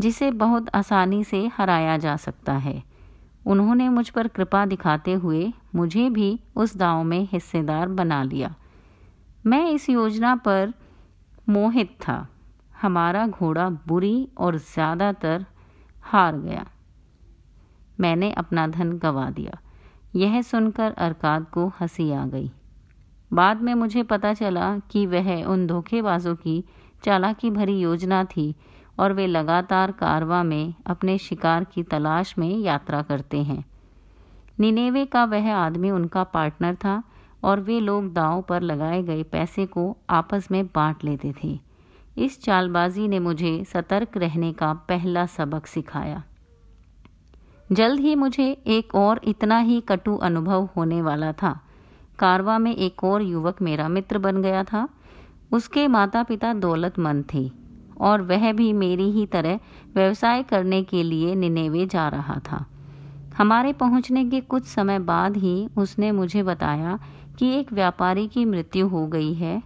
जिसे 0.00 0.30
बहुत 0.32 0.68
आसानी 0.74 1.22
से 1.24 1.46
हराया 1.56 1.96
जा 1.98 2.16
सकता 2.16 2.52
है। 2.56 2.82
उन्होंने 3.46 3.88
मुझ 3.88 4.08
पर 4.10 4.28
कृपा 4.28 4.64
दिखाते 4.66 5.12
हुए 5.14 5.52
मुझे 5.74 6.08
भी 6.10 6.38
उस 6.56 6.76
दाव 6.76 7.02
में 7.04 7.28
हिस्सेदार 7.32 7.88
बना 7.90 8.22
लिया। 8.22 8.54
मैं 9.46 9.66
इस 9.70 9.88
योजना 9.88 10.34
पर 10.36 10.72
मोहित 11.48 11.96
था। 12.00 12.26
हमारा 12.82 13.26
घोड़ा 13.26 13.68
बुरी 13.86 14.28
और 14.38 14.56
ज़्यादातर 14.56 15.44
हार 16.02 16.36
गया। 16.36 16.66
मैंने 18.00 18.32
अपना 18.32 18.66
धन 18.66 18.92
गवा 18.92 19.30
दिया। 19.30 19.58
यह 20.16 20.42
सुनकर 20.42 20.92
अरकाद 20.92 21.44
को 21.44 21.72
हँसी 21.80 22.12
आ 22.12 22.26
गई। 22.26 22.50
बाद 23.32 23.62
में 23.62 23.74
मुझे 23.74 24.02
पता 24.02 24.34
चला 24.34 24.78
कि 24.78 25.06
वह 25.06 25.44
उन 25.44 25.66
धोखेबाजों 25.66 26.34
की 26.34 26.64
चालाकी 27.04 27.50
भरी 27.50 27.80
योजना 27.80 28.24
थी 28.24 28.54
और 28.98 29.12
वे 29.12 29.26
लगातार 29.26 29.92
कारवा 29.92 30.42
में 30.42 30.74
अपने 30.86 31.18
शिकार 31.18 31.64
की 31.64 31.82
तलाश 31.82 32.38
में 32.38 32.58
यात्रा 32.58 33.02
करते 33.02 33.42
हैं। 33.42 33.64
निनेवे 34.60 35.06
का 35.06 35.24
वह 35.24 35.54
आदमी 35.54 35.90
उनका 35.90 36.24
पार्टनर 36.24 36.74
था 36.74 37.02
और 37.44 37.60
वे 37.60 37.80
लोग 37.80 38.12
दाव 38.12 38.42
पर 38.42 38.60
लगाए 38.60 39.02
गए 39.02 39.22
पैसे 39.22 39.66
को 39.66 39.96
आपस 40.10 40.48
में 40.50 40.66
बांट 40.66 41.04
लेते 41.04 41.34
थे। 41.44 41.60
इस 42.18 42.42
चालबाजी 42.42 43.08
ने 43.08 43.18
मुझे 43.18 43.64
सतर्क 43.64 44.16
रहने 44.16 44.52
का 44.52 44.72
पहला 44.72 45.26
सबक 45.26 45.66
सिखाया। 45.66 46.22
जल्द 47.72 48.00
ही 48.00 48.14
मुझे 48.14 48.50
एक 48.66 48.94
और 48.94 49.20
इतना 49.24 49.58
ही 49.58 49.80
कटु 49.80 50.16
अनुभव 50.16 50.68
होने 50.76 51.02
वाला 51.02 51.32
था। 51.32 51.60
कारवा 52.18 52.58
में 52.58 52.74
एक 52.76 53.04
और 53.04 53.22
युवक 53.22 53.62
मेरा 53.62 53.88
मित्र 53.88 54.18
बन 54.18 54.42
गया 54.42 54.64
था। 54.64 54.88
उसके 55.52 55.86
माता 55.88 56.22
पिता 56.22 56.52
दौलतमंद 56.54 57.24
थे 57.34 57.50
और 58.00 58.22
वह 58.22 58.52
भी 58.52 58.72
मेरी 58.72 59.10
ही 59.10 59.26
तरह 59.26 59.58
व्यवसाय 59.94 60.42
करने 60.42 60.82
के 60.82 61.02
लिए 61.02 61.34
निनेवे 61.34 61.86
जा 61.86 62.08
रहा 62.08 62.40
था। 62.50 62.64
हमारे 63.36 63.72
पहुँचने 63.72 64.24
के 64.30 64.40
कुछ 64.40 64.64
समय 64.64 64.98
बाद 64.98 65.36
ही 65.36 65.68
उसने 65.76 66.12
मुझे 66.12 66.42
बताया 66.42 66.98
कि 67.38 67.48
एक 67.54 67.72
व्यापारी 67.72 68.26
की 68.28 68.44
मृत्यु 68.44 68.88
हो 68.88 69.06
गई 69.06 69.34
है, 69.34 69.62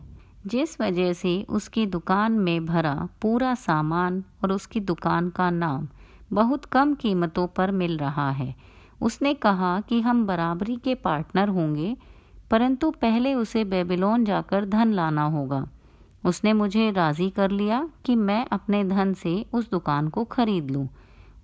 जिस 0.47 0.81
वजह 0.81 1.13
से 1.13 1.47
उसकी 1.49 1.87
दुकान 1.87 2.33
में 2.33 2.67
भरा 2.67 3.09
पूरा 3.23 3.55
सामान 3.55 4.25
और 4.45 4.53
उसकी 4.53 4.81
दुकान 4.81 5.31
का 5.31 5.51
नाम 5.51 5.89
बहुत 6.31 6.65
कम 6.65 6.95
कीमतों 6.95 7.47
पर 7.47 7.71
मिल 7.71 7.97
रहा 7.99 8.31
है। 8.31 8.55
उसने 9.01 9.33
कहा 9.35 9.81
कि 9.81 10.01
हम 10.01 10.27
बराबरी 10.27 10.77
के 10.77 10.95
पार्टनर 10.95 11.49
होंगे, 11.49 11.97
परंतु 12.51 12.91
पहले 12.93 13.35
उसे 13.35 13.65
बेबीलोन 13.65 14.25
जाकर 14.25 14.65
धन 14.65 14.93
लाना 14.93 15.25
होगा। 15.25 15.67
उसने 16.25 16.53
मुझे 16.53 16.91
राज़ी 16.91 17.29
कर 17.31 17.51
लिया 17.51 17.89
कि 18.05 18.17
मैं 18.17 18.45
अपने 18.53 18.83
धन 18.85 19.13
से 19.15 19.45
उस 19.53 19.71
दुकान 19.71 20.09
को 20.09 20.25
खरीद 20.25 20.71
लूँ 20.71 20.89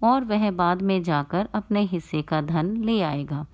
और 0.02 0.24
वह 0.24 0.50
बाद 0.50 0.82
में 0.82 1.02
जाकर 1.02 1.48
अपने 1.54 1.80
हिस्से 1.82 2.22
का 2.22 2.40
धन 2.40 2.76
ले 2.76 3.00
आएगा। 3.02 3.44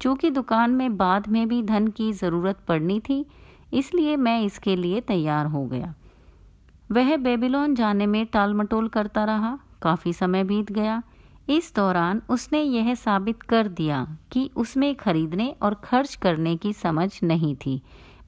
चूँकि 0.00 0.30
दुकान 0.30 0.70
में 0.70 0.96
बाद 0.96 1.28
में 1.28 1.46
भी 1.48 1.62
धन 1.62 1.88
की 1.88 2.12
ज़रूरत 2.12 2.58
पड़नी 2.68 2.98
थी, 3.00 3.24
इसलिए 3.72 4.16
मैं 4.16 4.40
इसके 4.40 4.76
लिए 4.76 5.00
तैयार 5.00 5.46
हो 5.46 5.64
गया। 5.66 5.94
वह 6.92 7.16
बेबीलोन 7.16 7.74
जाने 7.74 8.06
में 8.06 8.24
टाल 8.26 8.54
मटोल 8.54 8.88
करता 8.88 9.24
रहा 9.24 9.58
काफ़ी 9.84 10.12
समय 10.12 10.44
बीत 10.44 10.72
गया। 10.72 11.02
इस 11.48 11.72
दौरान 11.76 12.22
उसने 12.28 12.62
यह 12.62 12.94
साबित 12.94 13.42
कर 13.42 13.68
दिया 13.70 14.06
कि 14.32 14.50
उसमें 14.56 14.94
खरीदने 14.94 15.54
और 15.62 15.74
खर्च 15.84 16.14
करने 16.14 16.56
की 16.56 16.72
समझ 16.72 17.10
नहीं 17.22 17.54
थी। 17.56 17.80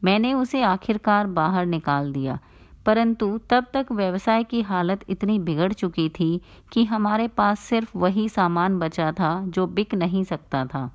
मैंने 0.04 0.32
उसे 0.34 0.62
आखिरकार 0.64 1.26
बाहर 1.28 1.66
निकाल 1.66 2.12
दिया, 2.12 2.38
परंतु 2.86 3.38
तब 3.50 3.66
तक 3.74 3.86
व्यवसाय 3.92 4.44
की 4.44 4.60
हालत 4.62 5.04
इतनी 5.08 5.38
बिगड़ 5.38 5.72
चुकी 5.72 6.08
थी 6.10 6.40
कि 6.72 6.84
हमारे 6.84 7.28
पास 7.28 7.60
सिर्फ़ 7.60 7.96
वही 7.98 8.28
सामान 8.28 8.78
बचा 8.78 9.10
था 9.12 9.30
जो 9.46 9.66
बिक 9.68 9.94
नहीं 9.94 10.24
सकता 10.24 10.64
था। 10.64 10.90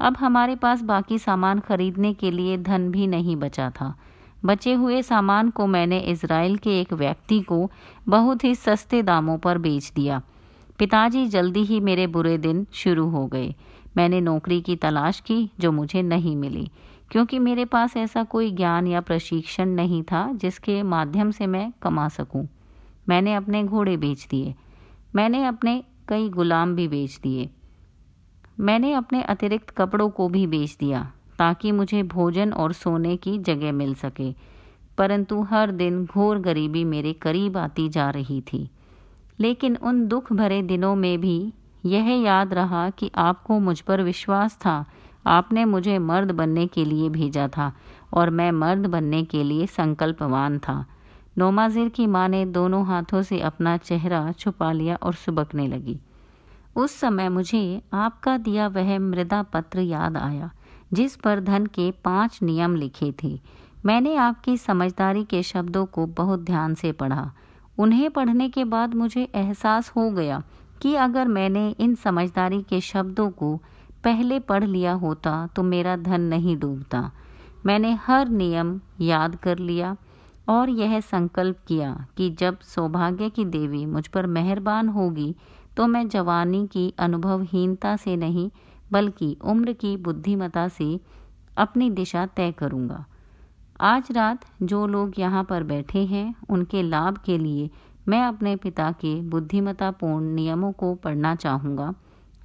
अब 0.00 0.16
हमारे 0.16 0.56
पास 0.56 0.82
बाकी 0.82 1.18
सामान 1.18 1.60
खरीदने 1.60 2.12
के 2.14 2.30
लिए 2.30 2.56
धन 2.58 2.90
भी 2.90 3.06
नहीं 3.06 3.36
बचा 3.36 3.70
था। 3.70 3.94
बचे 4.44 4.72
हुए 4.72 5.02
सामान 5.02 5.50
को 5.50 5.66
मैंने 5.66 5.98
इसराइल 5.98 6.56
के 6.56 6.80
एक 6.80 6.92
व्यक्ति 6.92 7.40
को 7.40 7.70
बहुत 8.08 8.44
ही 8.44 8.54
सस्ते 8.54 9.02
दामों 9.02 9.38
पर 9.38 9.58
बेच 9.58 9.92
दिया। 9.92 10.22
पिताजी, 10.78 11.26
जल्दी 11.26 11.64
ही 11.64 11.80
मेरे 11.80 12.06
बुरे 12.06 12.38
दिन 12.38 12.66
शुरू 12.72 13.08
हो 13.08 13.26
गए। 13.26 13.54
मैंने 13.96 14.20
नौकरी 14.20 14.60
की 14.60 14.76
तलाश 14.76 15.20
की, 15.20 15.50
जो 15.60 15.72
मुझे 15.72 16.02
नहीं 16.02 16.36
मिली, 16.36 16.70
क्योंकि 17.10 17.38
मेरे 17.38 17.64
पास 17.64 17.96
ऐसा 17.96 18.24
कोई 18.24 18.50
ज्ञान 18.50 18.86
या 18.86 19.00
प्रशिक्षण 19.00 19.68
नहीं 19.68 20.02
था, 20.02 20.32
जिसके 20.32 20.82
माध्यम 20.82 21.30
से 21.30 21.46
मैं 21.46 21.72
कमा 21.82 22.08
सकूँ। 22.08 22.48
मैंने 23.08 23.34
अपने 23.34 23.64
घोड़े 23.64 23.96
बेच 23.96 24.26
दिए। 24.30 24.54
मैंने 25.14 25.44
अपने 25.44 25.84
कई 26.08 26.28
गुलाम 26.28 26.74
भी 26.74 26.88
बेच 26.88 27.20
दिए। 27.22 27.50
मैंने 28.60 28.92
अपने 28.92 29.22
अतिरिक्त 29.22 29.70
कपड़ों 29.70 30.10
को 30.10 30.28
भी 30.28 30.46
बेच 30.46 30.76
दिया। 30.80 31.12
ताकि 31.42 31.72
मुझे 31.72 32.02
भोजन 32.02 32.52
और 32.52 32.72
सोने 32.72 33.16
की 33.16 33.38
जगह 33.38 33.72
मिल 33.72 33.94
सके। 33.94 34.32
परंतु 34.98 35.42
हर 35.42 35.70
दिन 35.70 36.06
घोर 36.06 36.38
गरीबी 36.38 36.84
मेरे 36.84 37.12
करीब 37.12 37.56
आती 37.56 37.88
जा 37.88 38.10
रही 38.10 38.40
थी। 38.40 38.70
लेकिन 39.40 39.76
उन 39.76 40.06
दुख 40.06 40.32
भरे 40.32 40.62
दिनों 40.62 40.94
में 40.96 41.20
भी 41.20 41.52
यह 41.86 42.08
याद 42.22 42.54
रहा 42.54 42.90
कि 42.90 43.10
आपको 43.14 43.58
मुझ 43.58 43.80
पर 43.80 44.02
विश्वास 44.02 44.56
था। 44.56 44.84
आपने 45.26 45.64
मुझे 45.64 45.98
मर्द 45.98 46.30
बनने 46.30 46.66
के 46.66 46.84
लिए 46.84 47.08
भेजा 47.08 47.48
था 47.48 47.72
और 48.14 48.30
मैं 48.30 48.52
मर्द 48.52 48.86
बनने 48.86 49.24
के 49.24 49.44
लिए 49.44 49.66
संकल्पवान 49.66 50.58
था। 50.58 50.86
नोमाजिर 51.38 51.88
की 51.88 52.06
माँ 52.06 52.28
ने 52.28 52.46
दोनों 52.46 52.86
हाथों 52.86 53.22
से 53.22 53.40
अपना 53.40 53.76
चेहरा 53.76 54.32
छुपा 54.32 54.72
लिया 54.72 54.96
और 54.96 55.14
सुबकने 55.14 55.68
लगी। 55.68 56.00
उस 56.76 56.94
समय 56.94 57.28
मुझे 57.28 57.82
आपका 57.92 58.38
दिया 58.38 58.68
वह 58.68 58.98
मृदा 58.98 59.42
पत्र 59.42 59.80
याद 59.80 60.16
आया। 60.16 60.50
जिस 60.92 61.16
पर 61.16 61.40
धन 61.40 61.66
के 61.66 61.90
पाँच 62.04 62.38
नियम 62.42 62.76
लिखे 62.76 63.12
थे। 63.22 63.38
मैंने 63.86 64.14
आपकी 64.16 64.56
समझदारी 64.56 65.24
के 65.24 65.42
शब्दों 65.42 65.84
को 65.86 66.06
बहुत 66.06 66.40
ध्यान 66.40 66.74
से 66.74 66.92
पढ़ा। 66.92 67.30
उन्हें 67.78 68.10
पढ़ने 68.10 68.48
के 68.48 68.64
बाद 68.64 68.94
मुझे 68.94 69.28
एहसास 69.34 69.90
हो 69.90 70.10
गया 70.10 70.42
कि 70.82 70.94
अगर 70.96 71.28
मैंने 71.28 71.68
इन 71.80 71.94
समझदारी 71.94 72.62
के 72.62 72.80
शब्दों 72.80 73.28
को 73.30 73.56
पहले 74.04 74.38
पढ़ 74.40 74.64
लिया 74.64 74.92
होता 74.92 75.46
तो 75.56 75.62
मेरा 75.62 75.96
धन 75.96 76.20
नहीं 76.20 76.56
डूबता। 76.56 77.10
मैंने 77.66 77.92
हर 78.06 78.28
नियम 78.28 78.80
याद 79.00 79.36
कर 79.36 79.58
लिया 79.58 79.96
और 80.48 80.70
यह 80.70 81.00
संकल्प 81.00 81.58
किया 81.68 81.94
कि 82.16 82.30
जब 82.30 82.58
सौभाग्य 82.60 83.28
की 83.30 83.44
देवी 83.44 83.84
मुझ 83.86 84.06
पर 84.06 84.26
मेहरबान 84.26 84.88
होगी 84.88 85.34
तो 85.76 85.86
मैं 85.86 86.08
जवानी 86.08 86.66
की 86.66 86.92
अनुभवहीनता 86.98 87.96
से 87.96 88.16
नहीं 88.16 88.50
बल्कि 88.92 89.36
उम्र 89.44 89.72
की 89.72 89.96
बुद्धिमता 89.96 90.68
से 90.68 91.00
अपनी 91.56 91.90
दिशा 91.90 92.26
तय 92.26 92.52
करूँगा। 92.52 93.04
आज 93.80 94.12
रात 94.12 94.44
जो 94.62 94.86
लोग 94.86 95.12
यहाँ 95.18 95.44
पर 95.44 95.62
बैठे 95.62 96.04
हैं, 96.04 96.34
उनके 96.50 96.82
लाभ 96.82 97.18
के 97.18 97.38
लिए 97.38 97.70
मैं 98.08 98.22
अपने 98.22 98.56
पिता 98.56 98.92
के 98.92 99.20
बुद्धिमतापूर्ण 99.20 100.24
नियमों 100.24 100.72
को 100.72 100.94
पढ़ना 100.94 101.34
चाहूँगा, 101.34 101.94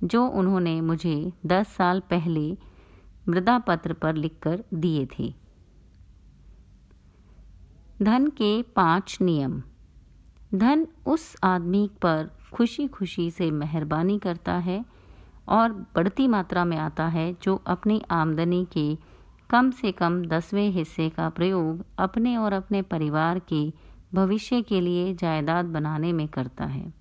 जो 0.03 0.27
उन्होंने 0.27 0.81
मुझे 0.81 1.33
दस 1.45 1.67
साल 1.67 1.99
पहले 1.99 2.57
मृदा 3.29 3.59
पत्र 3.59 3.93
पर 3.93 4.15
लिखकर 4.15 4.63
दिए 4.73 5.07
थे। 5.19 5.33
धन 8.01 8.27
के 8.27 8.61
पाँच 8.61 9.17
नियम। 9.21 9.63
धन 10.55 10.87
उस 11.05 11.35
आदमी 11.43 11.89
पर 12.01 12.29
खुशी 12.53 12.87
खुशी 12.87 13.31
से 13.31 13.51
मेहरबानी 13.51 14.19
करता 14.19 14.53
है 14.53 14.85
और 15.49 15.71
बढ़ती 15.95 16.27
मात्रा 16.27 16.65
में 16.65 16.77
आता 16.77 17.07
है 17.07 17.35
जो 17.43 17.55
अपनी 17.67 18.01
आमदनी 18.11 18.65
के 18.65 18.97
कम 19.49 19.71
से 19.71 19.91
कम 19.91 20.21
दसवें 20.25 20.69
हिस्से 20.69 21.09
का 21.09 21.29
प्रयोग 21.29 21.85
अपने 21.99 22.37
और 22.37 22.53
अपने 22.53 22.81
परिवार 22.81 23.39
के 23.39 23.73
भविष्य 24.13 24.61
के 24.61 24.81
लिए 24.81 25.13
जायदाद 25.13 25.65
बनाने 25.65 26.13
में 26.13 26.27
करता 26.27 26.65
है। 26.65 26.93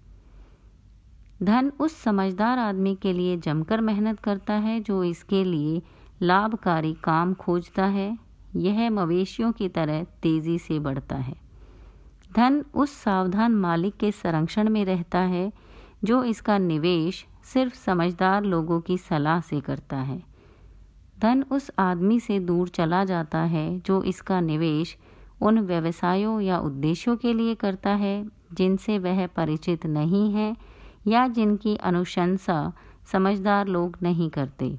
धन 1.43 1.73
उस 1.81 1.97
समझदार 1.97 2.59
आदमी 2.59 2.95
के 2.95 3.12
लिए 3.12 3.37
जमकर 3.37 3.81
मेहनत 3.81 4.21
करता 4.21 4.55
है 4.55 4.81
जो 4.81 5.05
इसके 5.05 5.45
लिए 5.45 5.83
लाभकारी 6.23 6.93
काम 6.95 7.35
खोजता 7.35 7.85
है। 7.85 8.19
यह 8.57 8.91
मवेशियों 8.91 9.53
की 9.53 9.69
तरह 9.69 10.05
तेज़ी 10.23 10.59
से 10.59 10.79
बढ़ता 10.79 11.17
है। 11.17 11.35
धन 12.33 12.65
उस 12.75 12.93
सावधान 12.93 13.53
मालिक 13.53 13.97
के 13.97 14.11
संरक्षण 14.12 14.69
में 14.69 14.85
रहता 14.85 15.19
है 15.19 15.53
जो 16.05 16.23
इसका 16.25 16.59
निवेश 16.59 17.26
सिर्फ़ 17.53 17.75
समझदार 17.75 18.45
लोगों 18.45 18.81
की 18.81 18.99
सलाह 18.99 19.41
से 19.41 19.61
करता 19.61 19.97
है। 19.97 20.23
धन 21.19 21.43
उस 21.43 21.71
आदमी 21.79 22.21
से 22.21 22.38
दूर 22.41 22.69
चला 22.69 23.05
जाता 23.05 23.38
है 23.38 23.79
जो 23.79 24.03
इसका 24.03 24.41
निवेश 24.41 24.97
उन 25.41 25.59
व्यवसायों 25.61 26.41
या 26.41 26.59
उद्देश्यों 26.59 27.17
के 27.17 27.33
लिए 27.33 27.55
करता 27.55 27.91
है, 27.91 28.26
जिनसे 28.53 28.99
वह 28.99 29.26
परिचित 29.26 29.87
नहीं 29.87 30.33
है 30.33 30.57
या 31.07 31.29
जिनकी 31.29 31.76
अनुशंसा 31.76 32.73
समझदार 33.12 33.67
लोग 33.67 33.97
नहीं 34.03 34.31
करते। 34.31 34.79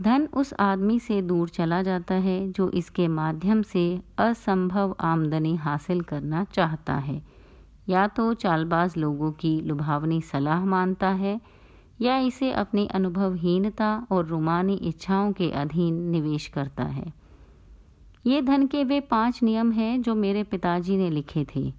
धन 0.00 0.28
उस 0.34 0.54
आदमी 0.60 0.98
से 1.00 1.22
दूर 1.22 1.48
चला 1.48 1.82
जाता 1.82 2.14
है 2.14 2.52
जो 2.52 2.70
इसके 2.70 3.08
माध्यम 3.08 3.62
से 3.62 4.00
असंभव 4.18 4.96
आमदनी 5.00 5.54
हासिल 5.56 6.00
करना 6.00 6.44
चाहता 6.44 6.94
है। 6.94 7.22
या 7.88 8.06
तो 8.06 8.34
चालबाज 8.34 8.96
लोगों 8.96 9.32
की 9.32 9.60
लुभावनी 9.60 10.20
सलाह 10.20 10.64
मानता 10.64 11.08
है 11.08 11.40
या 12.02 12.16
इसे 12.18 12.52
अपनी 12.52 12.86
अनुभवहीनता 12.86 14.06
और 14.10 14.26
रुमानी 14.26 14.74
इच्छाओं 14.74 15.32
के 15.32 15.50
अधीन 15.50 15.94
निवेश 16.10 16.46
करता 16.46 16.84
है। 16.84 17.12
ये 18.26 18.42
धन 18.42 18.66
के 18.66 18.84
वे 18.84 19.00
पाँच 19.00 19.42
नियम 19.42 19.72
हैं 19.72 20.02
जो 20.02 20.14
मेरे 20.14 20.42
पिताजी 20.42 20.96
ने 20.96 21.10
लिखे 21.10 21.46
थे। 21.56 21.72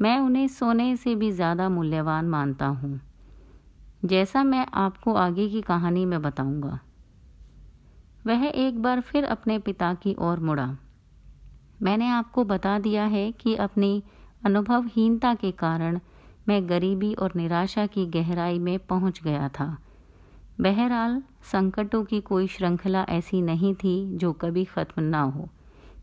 मैं 0.00 0.18
उन्हें 0.18 0.48
सोने 0.48 0.96
से 0.96 1.14
भी 1.14 1.30
ज़्यादा 1.32 1.68
मूल्यवान 1.68 2.28
मानता 2.28 2.66
हूँ। 2.66 3.00
जैसा 4.04 4.42
मैं 4.42 4.66
आपको 4.74 5.14
आगे 5.14 5.48
की 5.48 5.60
कहानी 5.60 6.04
में 6.04 6.22
बताऊँगा। 6.22 6.78
वह 8.26 8.44
एक 8.46 8.82
बार 8.82 9.00
फिर 9.00 9.24
अपने 9.24 9.58
पिता 9.58 9.94
की 9.94 10.14
ओर 10.18 10.40
मुड़ा। 10.40 10.76
मैंने 11.82 12.08
आपको 12.08 12.44
बता 12.44 12.78
दिया 12.78 13.04
है 13.04 13.32
कि 13.32 13.54
अपनी 13.54 14.02
अनुभवहीनता 14.46 15.34
के 15.34 15.50
कारण 15.50 15.98
मैं 16.48 16.68
गरीबी 16.68 17.12
और 17.14 17.32
निराशा 17.36 17.86
की 17.86 18.06
गहराई 18.06 18.58
में 18.58 18.78
पहुँच 18.78 19.22
गया 19.22 19.48
था। 19.48 19.76
बहरहाल, 20.60 21.22
संकटों 21.52 22.04
की 22.04 22.20
कोई 22.20 22.46
श्रृंखला 22.46 23.04
ऐसी 23.08 23.42
नहीं 23.42 23.74
थी 23.74 24.16
जो 24.16 24.32
कभी 24.32 24.64
ख़त्म 24.64 25.02
ना 25.02 25.20
हो। 25.20 25.48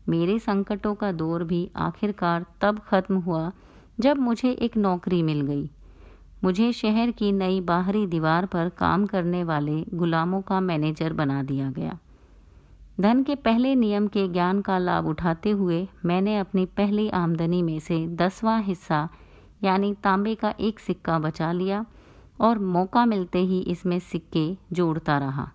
मेरे 0.08 0.38
संकटों 0.38 0.94
का 0.94 1.12
दौर 1.12 1.44
भी 1.44 1.70
आखिरकार 1.76 2.44
तब 2.60 2.78
ख़त्म 2.78 3.16
हुआ 3.16 3.52
जब 4.00 4.16
मुझे 4.16 4.50
एक 4.50 4.76
नौकरी 4.76 5.22
मिल 5.22 5.40
गई। 5.40 5.70
मुझे 6.44 6.72
शहर 6.72 7.10
की 7.10 7.32
नई 7.32 7.60
बाहरी 7.60 8.06
दीवार 8.06 8.46
पर 8.46 8.68
काम 8.68 9.06
करने 9.06 9.44
वाले 9.44 9.84
गुलामों 9.94 10.40
का 10.42 10.60
मैनेजर 10.60 11.12
बना 11.12 11.42
दिया 11.42 11.70
गया। 11.70 11.98
धन 13.00 13.22
के 13.22 13.34
पहले 13.34 13.74
नियम 13.74 14.06
के 14.06 14.28
ज्ञान 14.28 14.60
का 14.60 14.78
लाभ 14.78 15.06
उठाते 15.06 15.50
हुए 15.50 15.88
मैंने 16.04 16.38
अपनी 16.38 16.66
पहली 16.66 17.08
आमदनी 17.08 17.62
में 17.62 17.78
से 17.80 18.06
दसवां 18.08 18.62
हिस्सा 18.62 19.08
यानी 19.66 19.92
तांबे 20.04 20.34
का 20.34 20.54
एक 20.60 20.80
सिक्का 20.80 21.18
बचा 21.18 21.52
लिया 21.52 21.84
और 22.40 22.58
मौका 22.58 23.04
मिलते 23.06 23.38
ही 23.40 23.60
इसमें 23.62 23.98
सिक्के 24.00 24.46
जोड़ता 24.72 25.18
रहा, 25.18 25.48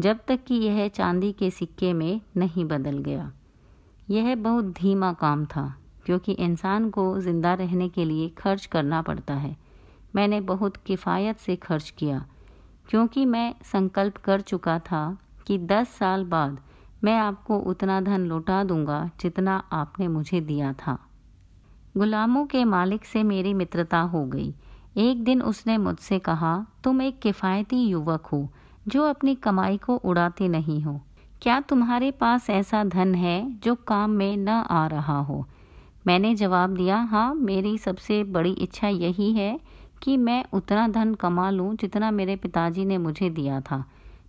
जब 0.00 0.18
तक 0.28 0.44
कि 0.44 0.54
यह 0.56 0.86
चांदी 0.90 1.32
के 1.32 1.50
सिक्के 1.52 1.92
में 1.92 2.20
नहीं 2.36 2.64
बदल 2.64 2.98
गया। 2.98 3.30
यह 4.08 4.34
बहुत 4.36 4.64
धीमा 4.72 5.12
काम 5.12 5.44
था, 5.46 5.74
क्योंकि 6.06 6.32
इंसान 6.34 6.90
को 6.90 7.04
ज़िंदा 7.20 7.54
रहने 7.54 7.88
के 7.88 8.04
लिए 8.04 8.28
खर्च 8.38 8.66
करना 8.66 9.02
पड़ता 9.02 9.34
है। 9.34 9.56
मैंने 10.16 10.40
बहुत 10.42 10.76
किफ़ायत 10.76 11.38
से 11.38 11.56
खर्च 11.58 11.90
किया, 11.90 12.24
क्योंकि 12.88 13.24
मैं 13.26 13.54
संकल्प 13.64 14.16
कर 14.16 14.40
चुका 14.42 14.78
था 14.82 15.06
कि 15.46 15.58
दस 15.60 15.88
साल 15.90 16.24
बाद 16.26 16.58
मैं 17.04 17.16
आपको 17.18 17.58
उतना 17.60 18.00
धन 18.00 18.26
लौटा 18.26 18.62
दूँगा 18.64 19.10
जितना 19.20 19.56
आपने 19.72 20.08
मुझे 20.08 20.40
दिया 20.42 20.72
था। 20.76 20.98
गुलामों 21.96 22.46
के 22.46 22.64
मालिक 22.64 23.04
से 23.04 23.22
मेरी 23.22 23.54
मित्रता 23.54 24.00
हो 24.00 24.26
गई। 24.26 24.54
एक 24.96 25.24
दिन 25.24 25.42
उसने 25.42 25.78
मुझसे 25.78 26.18
कहा, 26.18 26.66
तुम 26.84 27.02
एक 27.02 27.20
किफ़ायती 27.20 27.76
युवक 27.76 28.26
हो, 28.26 28.48
जो 28.88 29.02
अपनी 29.02 29.34
कमाई 29.34 29.76
को 29.76 29.96
उड़ाते 29.96 30.48
नहीं 30.48 30.82
हो। 30.82 31.00
क्या 31.42 31.60
तुम्हारे 31.60 32.10
पास 32.10 32.50
ऐसा 32.50 32.84
धन 32.84 33.14
है, 33.14 33.58
जो 33.58 33.74
काम 33.74 34.10
में 34.10 34.36
न 34.36 34.48
आ 34.48 34.86
रहा 34.86 35.18
हो? 35.18 35.46
मैंने 36.06 36.34
जवाब 36.34 36.70
दिया 36.70 36.96
हाँ 36.96 37.34
मेरी 37.34 37.78
सबसे 37.78 38.24
बड़ी 38.24 38.52
इच्छा 38.52 38.88
यही 38.88 39.32
है 39.32 39.60
कि 40.02 40.16
मैं 40.16 40.44
उतना 40.52 40.88
धन 40.88 41.14
कमा 41.14 41.50
लूँ, 41.50 41.76
जितना 41.76 42.10
मेरे 42.10 42.36
पिताजी 42.36 42.84
ने 42.84 42.98
मुझे 42.98 43.30
दिया 43.30 43.60
था। 43.60 43.84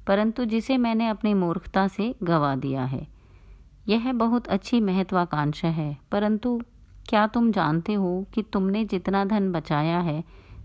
परंतु 0.07 0.45
जिसे 0.45 0.77
मैंने 0.77 1.07
अपनी 1.07 1.33
मूर्खता 1.33 1.87
से 1.87 2.15
गवा 2.23 2.55
दिया 2.55 2.83
है। 2.83 3.07
यह 3.87 4.13
बहुत 4.13 4.47
अच्छी 4.47 4.79
महत्वाकांक्षा 4.81 5.67
है, 5.67 5.97
परंतु 6.11 6.61
क्या 7.05 7.25
तुम 7.27 7.51
जानते 7.51 7.93
हो 7.93 8.25
कि 8.33 8.41
तुमने 8.43 8.83
जितना 8.85 9.23
धन 9.25 9.51
बचाया 9.51 9.99
है, 9.99 10.23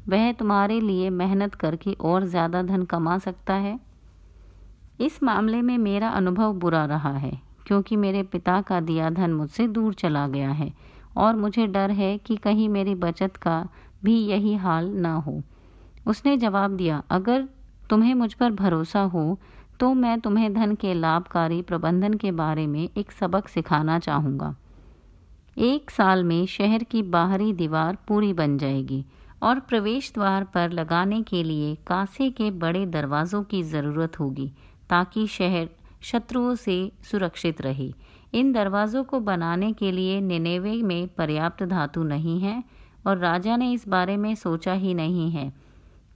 वह 0.09 0.31
तुम्हारे 0.33 0.81
लिए 0.81 1.11
मेहनत 1.13 1.55
करके 1.55 1.93
और 1.93 2.25
ज़्यादा 2.27 2.63
धन 2.63 2.83
कमा 2.85 3.19
सकता 3.19 3.55
है? 3.57 3.79
इस 5.01 5.23
मामले 5.23 5.61
में 5.63 5.77
मेरा 5.79 6.09
अनुभव 6.11 6.53
बुरा 6.55 6.85
रहा 6.85 7.13
है, 7.13 7.33
क्योंकि 7.67 7.97
मेरे 7.97 8.23
पिता 8.25 8.61
का 8.61 8.81
दिया 8.81 9.11
धन 9.11 9.33
मुझसे 9.33 9.67
दूर 9.69 9.95
चला 9.95 10.27
गया 10.29 10.51
है, 10.51 10.73
और 11.17 11.37
मुझे 11.37 11.67
डर 11.67 11.91
है 11.91 12.17
कि 12.19 12.37
कहीं 12.37 12.69
मेरी 12.69 12.95
बचत 12.97 13.37
का 13.37 13.65
भी 14.05 14.19
यही 14.27 14.55
हाल 14.57 14.89
ना 14.97 15.15
हो। 15.17 15.41
उसने 16.07 16.37
जवाब 16.37 16.77
दिया, 16.77 17.03
अगर 17.11 17.49
तुम्हें 17.91 18.15
मुझ 18.15 18.33
पर 18.35 18.51
भरोसा 18.53 19.01
हो 19.05 19.39
तो 19.81 19.93
मैं 19.95 20.19
तुम्हें 20.21 20.53
धन 20.55 20.75
के 20.75 20.93
लाभकारी 20.95 21.61
प्रबंधन 21.63 22.15
के 22.15 22.31
बारे 22.33 22.67
में 22.67 22.89
एक 22.97 23.13
सबक 23.13 23.49
सिखाना 23.49 23.99
चाहूँगा। 23.99 24.55
एक 25.57 25.91
साल 25.91 26.25
में 26.25 26.47
शहर 26.47 26.83
की 26.83 27.03
बाहरी 27.03 27.53
दीवार 27.53 27.97
पूरी 28.09 28.33
बन 28.33 28.57
जाएगी 28.59 29.05
और 29.43 29.61
प्रवेश 29.61 30.13
द्वार 30.15 30.45
पर 30.45 30.71
लगाने 30.71 31.23
के 31.23 31.43
लिए 31.43 31.75
कांसे 31.87 32.31
के 32.31 32.51
बड़े 32.51 32.85
दरवाज़ों 32.87 33.43
की 33.43 33.63
ज़रूरत 33.63 34.19
होगी 34.21 34.51
ताकि 34.91 35.27
शहर 35.27 35.69
शत्रुओं 36.03 36.55
से 36.55 36.93
सुरक्षित 37.11 37.61
रहे। 37.61 37.93
इन 38.35 38.53
दरवाज़ों 38.53 39.05
को 39.05 39.21
बनाने 39.21 39.73
के 39.73 39.93
लिए 39.93 40.21
निनेवे 40.21 40.83
में 40.83 41.09
पर्याप्त 41.09 41.63
धातु 41.63 42.03
नहीं 42.03 42.41
है 42.41 42.63
और 43.07 43.19
राजा 43.19 43.57
ने 43.57 43.73
इस 43.73 43.89
बारे 43.89 44.17
में 44.17 44.35
सोचा 44.35 44.73
ही 44.73 44.95
नहीं 44.95 45.31
है। 45.31 45.53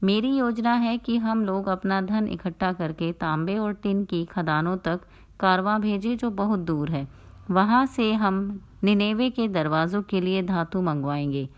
मेरी 0.02 0.36
योजना 0.36 0.74
है 0.74 0.96
कि 0.98 1.16
हम 1.16 1.44
लोग 1.44 1.68
अपना 1.68 2.00
धन 2.00 2.28
इकट्ठा 2.28 2.72
करके 2.72 3.12
तांबे 3.12 3.56
और 3.58 3.72
टिन 3.72 4.04
की 4.04 4.24
खदानों 4.24 4.76
तक 4.76 5.00
कारवां 5.40 5.80
भेजें 5.80 6.16
जो 6.16 6.30
बहुत 6.30 6.58
दूर 6.58 6.90
है। 6.90 7.08
वहाँ 7.50 7.84
से 7.86 8.12
हम 8.12 8.60
निनेवे 8.84 9.28
के 9.30 9.48
दरवाज़ों 9.48 10.02
के 10.02 10.20
लिए 10.20 10.42
धातु 10.42 10.82
मंगवाएँगे। 10.82 11.48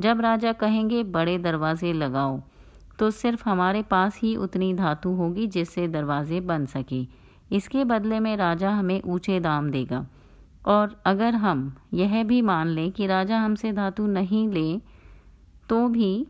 जब 0.00 0.20
राजा 0.20 0.52
कहेंगे, 0.52 1.02
बड़े 1.02 1.38
दरवाजे 1.38 1.92
लगाओ 1.92 2.40
तो 2.98 3.10
सिर्फ़ 3.10 3.48
हमारे 3.48 3.82
पास 3.82 4.18
ही 4.22 4.34
उतनी 4.36 4.72
धातु 4.74 5.08
होगी 5.08 5.46
जिससे 5.46 5.88
दरवाजे 5.88 6.40
बन 6.40 6.66
सके। 6.66 7.06
इसके 7.52 7.84
बदले 7.84 8.20
में 8.20 8.36
राजा 8.36 8.70
हमें 8.70 9.00
ऊँचे 9.02 9.40
दाम 9.40 9.70
देगा। 9.70 10.06
और 10.66 11.00
अगर 11.06 11.34
हम 11.34 11.76
यह 11.94 12.22
भी 12.24 12.42
मान 12.42 12.68
लें 12.68 12.90
कि 12.92 13.06
राजा 13.06 13.38
हमसे 13.38 13.72
धातु 13.72 14.06
नहीं 14.06 14.48
ले 14.48 14.78
तो 15.68 15.88
भी 15.88 16.26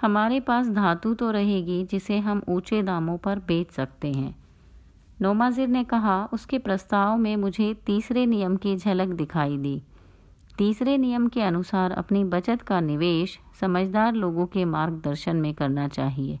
हमारे 0.00 0.40
पास 0.40 0.68
धातु 0.68 1.14
तो 1.14 1.30
रहेगी 1.30 1.84
जिसे 1.84 2.18
हम 2.18 2.42
ऊँचे 2.48 2.82
दामों 2.82 3.18
पर 3.18 3.38
बेच 3.38 3.70
सकते 3.70 4.12
हैं। 4.12 4.41
नोमाजिर 5.22 5.68
ने 5.68 5.84
कहा, 5.84 6.28
उसके 6.32 6.58
प्रस्ताव 6.58 7.16
में 7.16 7.36
मुझे 7.36 7.74
तीसरे 7.86 8.26
नियम 8.26 8.56
की 8.56 8.76
झलक 8.76 9.08
दिखाई 9.08 9.56
दी। 9.56 9.82
तीसरे 10.58 10.98
नियम 10.98 11.28
के 11.28 11.42
अनुसार 11.42 11.90
अपनी 11.92 12.24
बचत 12.24 12.62
का 12.62 12.80
निवेश 12.80 13.38
समझदार 13.60 14.12
लोगों 14.12 14.46
के 14.46 14.64
मार्गदर्शन 14.64 15.36
में 15.36 15.54
करना 15.54 15.88
चाहिए। 15.88 16.38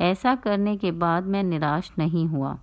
ऐसा 0.00 0.34
करने 0.34 0.76
के 0.76 0.90
बाद 0.90 1.24
मैं 1.24 1.42
निराश 1.42 1.92
नहीं 1.98 2.26
हुआ। 2.26 2.58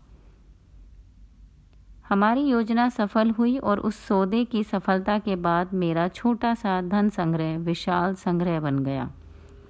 हमारी 2.10 2.42
योजना 2.42 2.90
सफल 2.90 3.30
हुई 3.30 3.58
और 3.58 3.80
उस 3.80 3.96
सौदे 3.96 4.46
की 4.46 4.64
सफलता 4.64 5.20
के 5.20 5.36
बाद 5.36 5.74
मेरा 5.74 6.08
छोटा 6.08 6.54
सा 6.54 6.82
धन 6.82 7.10
संग्रह 7.10 7.58
विशाल 7.58 8.14
संग्रह 8.14 8.60
बन 8.60 8.80
गया। 8.80 9.12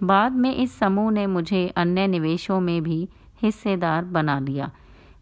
बाद 0.04 0.32
में 0.32 0.56
इस 0.56 0.80
समूह 0.80 1.12
ने 1.12 1.28
मुझे 1.28 1.68
अन्य 1.68 2.08
निवेशों 2.08 2.60
में 2.60 2.84
भी 2.84 3.10
हिस्सेदार 3.42 4.06
बना 4.06 4.40
लिया। 4.40 4.72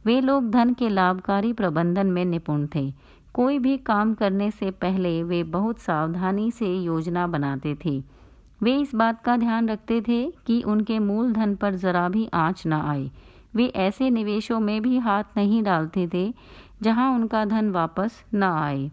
वे 0.07 0.21
लोग 0.21 0.51
धन 0.51 0.73
के 0.73 0.89
लाभकारी 0.89 1.53
प्रबंधन 1.53 2.07
में 2.07 2.25
निपुण 2.25 2.67
थे। 2.75 2.93
कोई 3.33 3.59
भी 3.59 3.77
काम 3.77 4.13
करने 4.13 4.51
से 4.51 4.71
पहले 4.71 5.23
वे 5.23 5.43
बहुत 5.43 5.79
सावधानी 5.79 6.51
से 6.51 6.77
योजना 6.77 7.27
बनाते 7.27 7.77
थे। 7.85 8.03
वे 8.63 8.77
इस 8.79 8.95
बात 8.95 9.21
का 9.21 9.37
ध्यान 9.37 9.69
रखते 9.69 10.01
थे 10.01 10.33
कि 10.45 10.61
उनके 10.61 10.99
मूलधन 10.99 11.55
पर 11.55 11.75
जरा 11.75 12.09
भी 12.09 12.29
आँच 12.33 12.67
न 12.67 12.73
आए। 12.73 13.11
वे 13.55 13.65
ऐसे 13.65 14.09
निवेशों 14.09 14.59
में 14.59 14.81
भी 14.81 14.97
हाथ 14.97 15.23
नहीं 15.37 15.63
डालते 15.63 16.09
थे 16.13 16.33
जहाँ 16.81 17.15
उनका 17.15 17.45
धन 17.45 17.69
वापस 17.69 18.23
न 18.33 18.43
आए। 18.43 18.91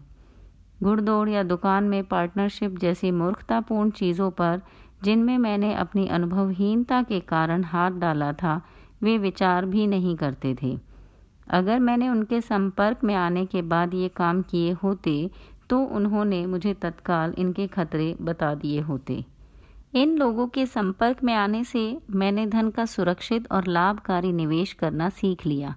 घुड़दौड़ 0.83 1.29
या 1.29 1.43
दुकान 1.43 1.83
में 1.83 2.03
पार्टनरशिप 2.03 2.77
जैसी 2.79 3.11
मूर्खतापूर्ण 3.11 3.89
चीज़ों 3.89 4.31
पर, 4.31 4.61
जिनमें 5.03 5.37
मैंने 5.37 5.73
अपनी 5.73 6.07
अनुभवहीनता 6.07 7.03
के 7.03 7.19
कारण 7.19 7.63
हाथ 7.63 7.91
डाला 7.91 8.33
था, 8.33 8.61
वे 9.03 9.17
विचार 9.17 9.65
भी 9.65 9.87
नहीं 9.87 10.15
करते 10.15 10.55
थे। 10.63 10.84
अगर 11.47 11.79
मैंने 11.79 12.09
उनके 12.09 12.41
संपर्क 12.41 13.03
में 13.03 13.13
आने 13.15 13.45
के 13.45 13.61
बाद 13.63 13.93
ये 13.93 14.07
काम 14.15 14.41
किए 14.41 14.71
होते 14.73 15.29
तो 15.69 15.79
उन्होंने 15.79 16.45
मुझे 16.45 16.73
तत्काल 16.73 17.33
इनके 17.37 17.67
खतरे 17.67 18.15
बता 18.21 18.53
दिए 18.55 18.81
होते। 18.81 19.23
इन 19.93 20.17
लोगों 20.17 20.47
के 20.47 20.65
संपर्क 20.65 21.23
में 21.23 21.33
आने 21.33 21.63
से 21.63 21.97
मैंने 22.11 22.45
धन 22.47 22.69
का 22.69 22.85
सुरक्षित 22.85 23.51
और 23.51 23.67
लाभकारी 23.67 24.31
निवेश 24.33 24.73
करना 24.73 25.09
सीख 25.11 25.45
लिया। 25.45 25.75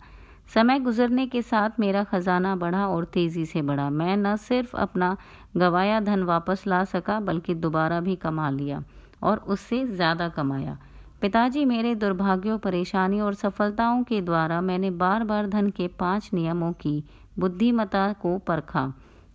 समय 0.55 0.79
गुजरने 0.81 1.27
के 1.27 1.43
साथ 1.43 1.81
मेरा 1.81 2.03
खजाना 2.05 2.55
बढ़ा 2.57 2.87
और 2.87 3.05
तेज़ी 3.05 3.45
से 3.47 3.63
बढ़ा। 3.63 3.89
मैं 3.91 4.17
न 4.17 4.35
सिर्फ़ 4.39 4.77
अपना 4.77 5.17
गवाया 5.57 6.01
धन 6.01 6.23
वापस 6.23 6.65
ला 6.67 6.85
सका, 6.87 7.19
बल्कि 7.21 7.55
दोबारा 7.57 8.01
भी 8.01 8.17
कमा 8.17 8.51
लिया 8.51 8.83
और 9.23 9.39
उससे 9.39 9.85
ज़्यादा 9.87 10.29
कमाया। 10.29 10.79
पिताजी, 11.21 11.65
मेरे 11.65 11.95
दुर्भाग्यों, 11.95 12.59
परेशानियों 12.59 13.27
और 13.27 13.35
सफलताओं 13.35 14.03
के 14.03 14.21
द्वारा 14.21 14.61
मैंने 14.61 14.91
बार 14.91 15.25
बार 15.25 15.47
धन 15.47 15.71
के 15.71 15.89
पाँच 15.89 16.31
नियमों 16.35 16.73
की 16.73 17.05
बुद्धिमता 17.39 18.13
को 18.13 18.39
परखा 18.39 18.93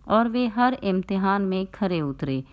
और 0.08 0.28
वे 0.28 0.46
हर 0.46 0.74
इम्तिहान 0.74 1.42
में 1.42 1.66
खरे 1.66 2.00
उतरे। 2.00 2.44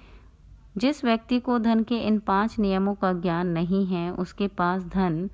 जिस 0.78 1.04
व्यक्ति 1.06 1.39
को 1.39 1.60
धन 1.60 1.84
के 1.84 1.98
इन 1.98 2.20
पाँच 2.20 2.60
नियमों 2.60 2.96
का 2.96 3.13
ज्ञान 3.13 3.48
नहीं 3.48 3.86
है, 3.86 4.12
उसके 4.12 4.48
पास 4.48 4.84
धन 4.84 5.30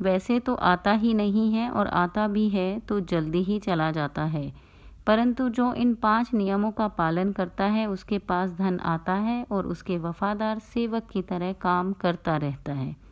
वैसे 0.00 0.40
तो 0.40 0.54
आता 0.54 0.92
ही 0.92 1.14
नहीं 1.14 1.52
है 1.52 1.70
और 1.70 1.86
आता 1.86 2.28
भी 2.28 2.48
है 2.48 2.78
तो 2.80 3.00
जल्दी 3.00 3.42
ही 3.42 3.58
चला 3.58 3.90
जाता 3.90 4.24
है। 4.24 4.52
परंतु 5.06 5.48
जो 5.48 5.74
इन 5.74 5.94
पाँच 5.94 6.34
नियमों 6.34 6.70
का 6.70 6.88
पालन 6.88 7.32
करता 7.32 7.64
है, 7.64 7.86
उसके 7.86 8.18
पास 8.18 8.50
धन 8.50 8.78
आता 8.78 9.14
है 9.14 9.46
और 9.50 9.66
उसके 9.66 9.98
वफादार 9.98 10.58
सेवक 10.58 11.08
की 11.12 11.22
तरह 11.22 11.52
काम 11.52 11.92
करता 11.92 12.36
रहता 12.36 12.72
है। 12.72 13.05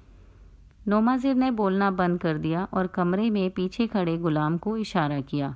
नोमाजिर 0.89 1.35
ने 1.35 1.51
बोलना 1.51 1.91
बंद 1.91 2.21
कर 2.21 2.39
दिया 2.39 2.67
और 2.75 2.87
कमरे 2.87 3.31
में 3.31 3.51
पीछे 3.51 3.87
खड़े 3.87 4.17
गुलाम 4.17 4.59
को 4.59 4.77
इशारा 4.77 5.21
किया। 5.21 5.55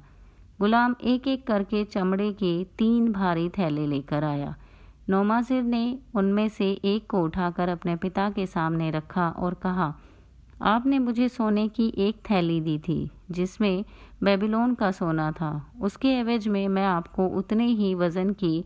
गुलाम 0.61 0.95
एक 1.05 1.27
एक 1.29 1.47
करके 1.47 1.85
चमड़े 1.85 2.33
के 2.33 2.53
तीन 2.79 3.13
भारी 3.13 3.49
थैले 3.49 3.87
लेकर 3.87 4.25
आया। 4.25 4.55
नोमाजिर 5.11 5.63
ने 5.63 5.99
उनमें 6.15 6.49
से 6.49 6.71
एक 6.85 7.07
को 7.11 7.23
उठाकर 7.23 7.69
अपने 7.69 7.97
पिता 7.97 8.29
के 8.31 8.47
सामने 8.47 8.91
रखा 8.91 9.29
और 9.29 9.55
कहा, 9.55 9.95
आपने 10.63 10.99
मुझे 10.99 11.29
सोने 11.29 11.69
की 11.69 11.93
एक 11.99 12.17
थैली 12.31 12.61
दी 12.61 12.79
थी, 12.79 13.11
जिसमें 13.31 13.85
बेबीलोन 14.23 14.75
का 14.75 14.91
सोना 14.91 15.31
था। 15.33 15.51
उसके 15.81 16.09
एवज 16.09 16.49
में 16.49 16.67
मैं 16.69 16.85
आपको 16.85 17.27
उतने 17.29 17.67
ही 17.67 17.95
वज़न 17.95 18.33
की 18.33 18.65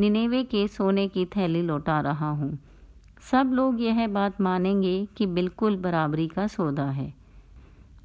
निनेवे 0.00 0.42
के 0.44 0.66
सोने 0.68 1.08
की 1.08 1.24
थैली 1.26 1.62
लौटा 1.62 2.00
रहा 2.00 2.30
हूँ। 2.30 2.58
सब 3.22 3.50
लोग 3.52 3.80
यह 3.80 4.06
बात 4.08 4.40
मानेंगे 4.40 5.08
कि 5.16 5.26
बिल्कुल 5.26 5.76
बराबरी 5.76 6.26
का 6.28 6.46
सौदा 6.46 6.84
है। 6.84 7.12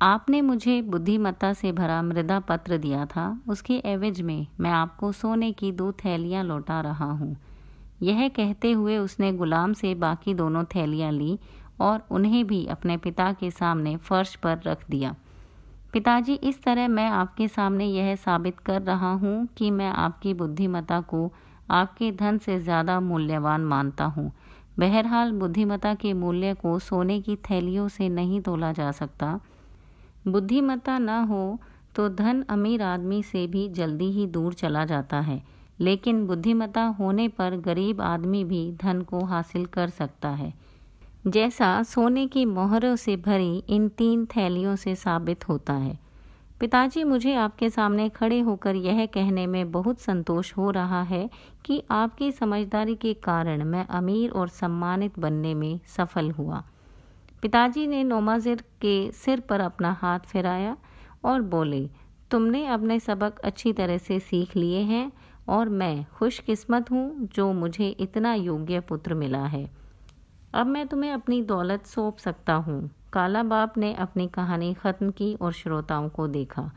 आपने 0.02 0.42
मुझे 0.42 0.82
बुद्धिमत्ता 0.82 1.52
से 1.54 1.72
भरा 1.72 2.02
मृदा 2.02 2.40
पत्र 2.40 2.78
दिया 2.78 3.06
था। 3.06 3.26
उसके 3.50 3.82
एवज 3.86 4.22
में 4.22 4.48
मैं 4.60 4.72
आपको 4.72 5.12
सोने 5.12 5.52
की 5.52 5.72
दो 5.72 5.92
थैलियाँ 6.06 6.44
लौटा 6.44 6.80
रहा 6.82 7.12
हूँ। 7.12 7.36
यह 8.04 8.28
कहते 8.28 8.72
हुए 8.72 8.98
उसने 8.98 9.32
गुलाम 9.34 9.74
से 9.74 9.94
बाकी 9.96 10.34
दोनों 10.34 10.64
थैलियाँ 10.66 11.12
ली 11.12 11.38
और 11.82 12.04
उन्हें 12.12 12.46
भी 12.48 12.66
अपने 12.66 12.98
पिता 12.98 13.32
के 13.34 13.52
सामने 13.52 13.96
फर्श 13.98 14.36
पर 14.36 14.62
रख 14.66 14.86
दिया। 14.90 15.16
पिताजी, 15.94 16.34
इस 16.34 16.62
तरह 16.64 16.88
मैं 16.88 17.08
आपके 17.10 17.48
सामने 17.48 17.86
यह 17.86 18.16
साबित 18.16 18.60
कर 18.60 18.82
रहा 18.82 19.12
हूँ 19.14 19.48
कि 19.58 19.72
मैं 19.72 19.90
आपकी 19.90 20.34
बुद्धिमत्ता 20.34 21.02
को 21.02 21.32
आपके 21.72 22.12
धन 22.12 22.38
से 22.38 22.60
ज़्यादा 22.60 23.00
मूल्यवान 23.00 23.66
मानता 23.66 24.06
हूँ। 24.06 24.32
बहरहाल 24.80 25.32
बुद्धिमत्ता 25.32 25.94
के 25.96 26.14
मूल्य 26.14 26.54
को 26.54 26.78
सोने 26.80 27.20
की 27.22 27.36
थैलियों 27.50 27.88
से 27.88 28.10
नहीं 28.10 28.42
तोला 28.42 28.72
जा 28.72 28.92
सकता। 28.92 29.40
बुद्धिमत्ता 30.28 30.98
न 31.00 31.10
हो 31.10 31.60
तो 31.96 32.08
धन 32.10 32.44
अमीर 32.50 32.82
आदमी 32.82 33.22
से 33.24 33.46
भी 33.48 33.68
जल्दी 33.70 34.12
ही 34.12 34.26
दूर 34.28 34.54
चला 34.54 34.86
जाता 34.86 35.20
है, 35.20 35.42
लेकिन 35.80 36.26
बुद्धिमत्ता 36.28 36.84
होने 37.00 37.28
पर 37.28 37.56
गरीब 37.58 38.02
आदमी 38.02 38.44
भी 38.44 38.72
धन 38.82 39.02
को 39.02 39.24
हासिल 39.26 39.66
कर 39.66 39.90
सकता 39.90 40.30
है। 40.32 40.54
जैसा 41.28 41.82
सोने 41.84 42.28
की 42.28 42.46
मोहरों 42.46 42.96
से 42.96 43.16
भरी 43.18 43.58
इन 43.70 43.88
तीन 43.90 44.26
थैलियों 44.26 44.76
से 44.76 44.96
साबित 44.96 45.48
होता 45.50 45.74
है 45.74 45.98
पिताजी 46.60 47.04
मुझे 47.04 47.34
आपके 47.36 47.70
सामने 47.70 48.08
खड़े 48.10 48.40
होकर 48.40 48.76
यह 48.76 49.06
कहने 49.06 49.46
में 49.48 49.72
बहुत 49.72 50.00
संतोष 50.00 50.52
हो 50.58 50.70
रहा 50.72 51.02
है 51.02 51.30
कि 51.66 51.84
आपकी 51.92 52.32
समझदारी 52.32 52.96
के 52.96 53.14
कारण 53.14 53.64
मैं 53.64 53.86
अमीर 53.88 54.32
और 54.32 54.48
सम्मानित 54.48 55.20
बनने 55.20 55.54
में 55.54 55.80
सफल 55.88 56.32
हुआ। 56.32 56.64
पिताजी 57.42 57.88
ने 57.88 58.04
नोमाजिर 58.04 58.64
के 58.82 59.12
सिर 59.12 59.40
पर 59.40 59.60
अपना 59.60 59.92
हाथ 59.92 60.20
फिराया 60.20 60.76
और 61.26 61.42
बोले, 61.42 61.90
तुमने 62.32 62.66
अपने 62.68 63.00
सबक 63.00 63.40
अच्छी 63.40 63.74
तरह 63.74 63.98
से 63.98 64.20
सीख 64.20 64.56
लिए 64.56 64.80
हैं 64.80 65.12
और 65.50 65.70
मैं 65.70 66.06
खुशकिस्मत 66.16 66.92
हूँ 66.92 67.28
जो 67.36 67.52
मुझे 67.54 67.88
इतना 67.90 68.34
योग्य 68.34 68.80
पुत्र 68.80 69.14
मिला 69.14 69.46
है। 69.46 69.70
अब 70.54 70.68
मैं 70.68 70.88
तुम्हें 70.88 71.12
अपनी 71.12 71.42
दौलत 71.42 71.86
सौंप 71.86 72.18
सकता 72.18 72.54
हूँ। 72.54 72.90
काला 73.14 73.44
बाप 73.44 73.78
ने 73.78 73.94
अपनी 73.94 74.28
कहानी 74.28 74.74
ख़त्म 74.74 75.10
की 75.12 75.34
और 75.34 75.54
श्रोताओं 75.54 76.10
को 76.10 76.28
देखा। 76.28 76.72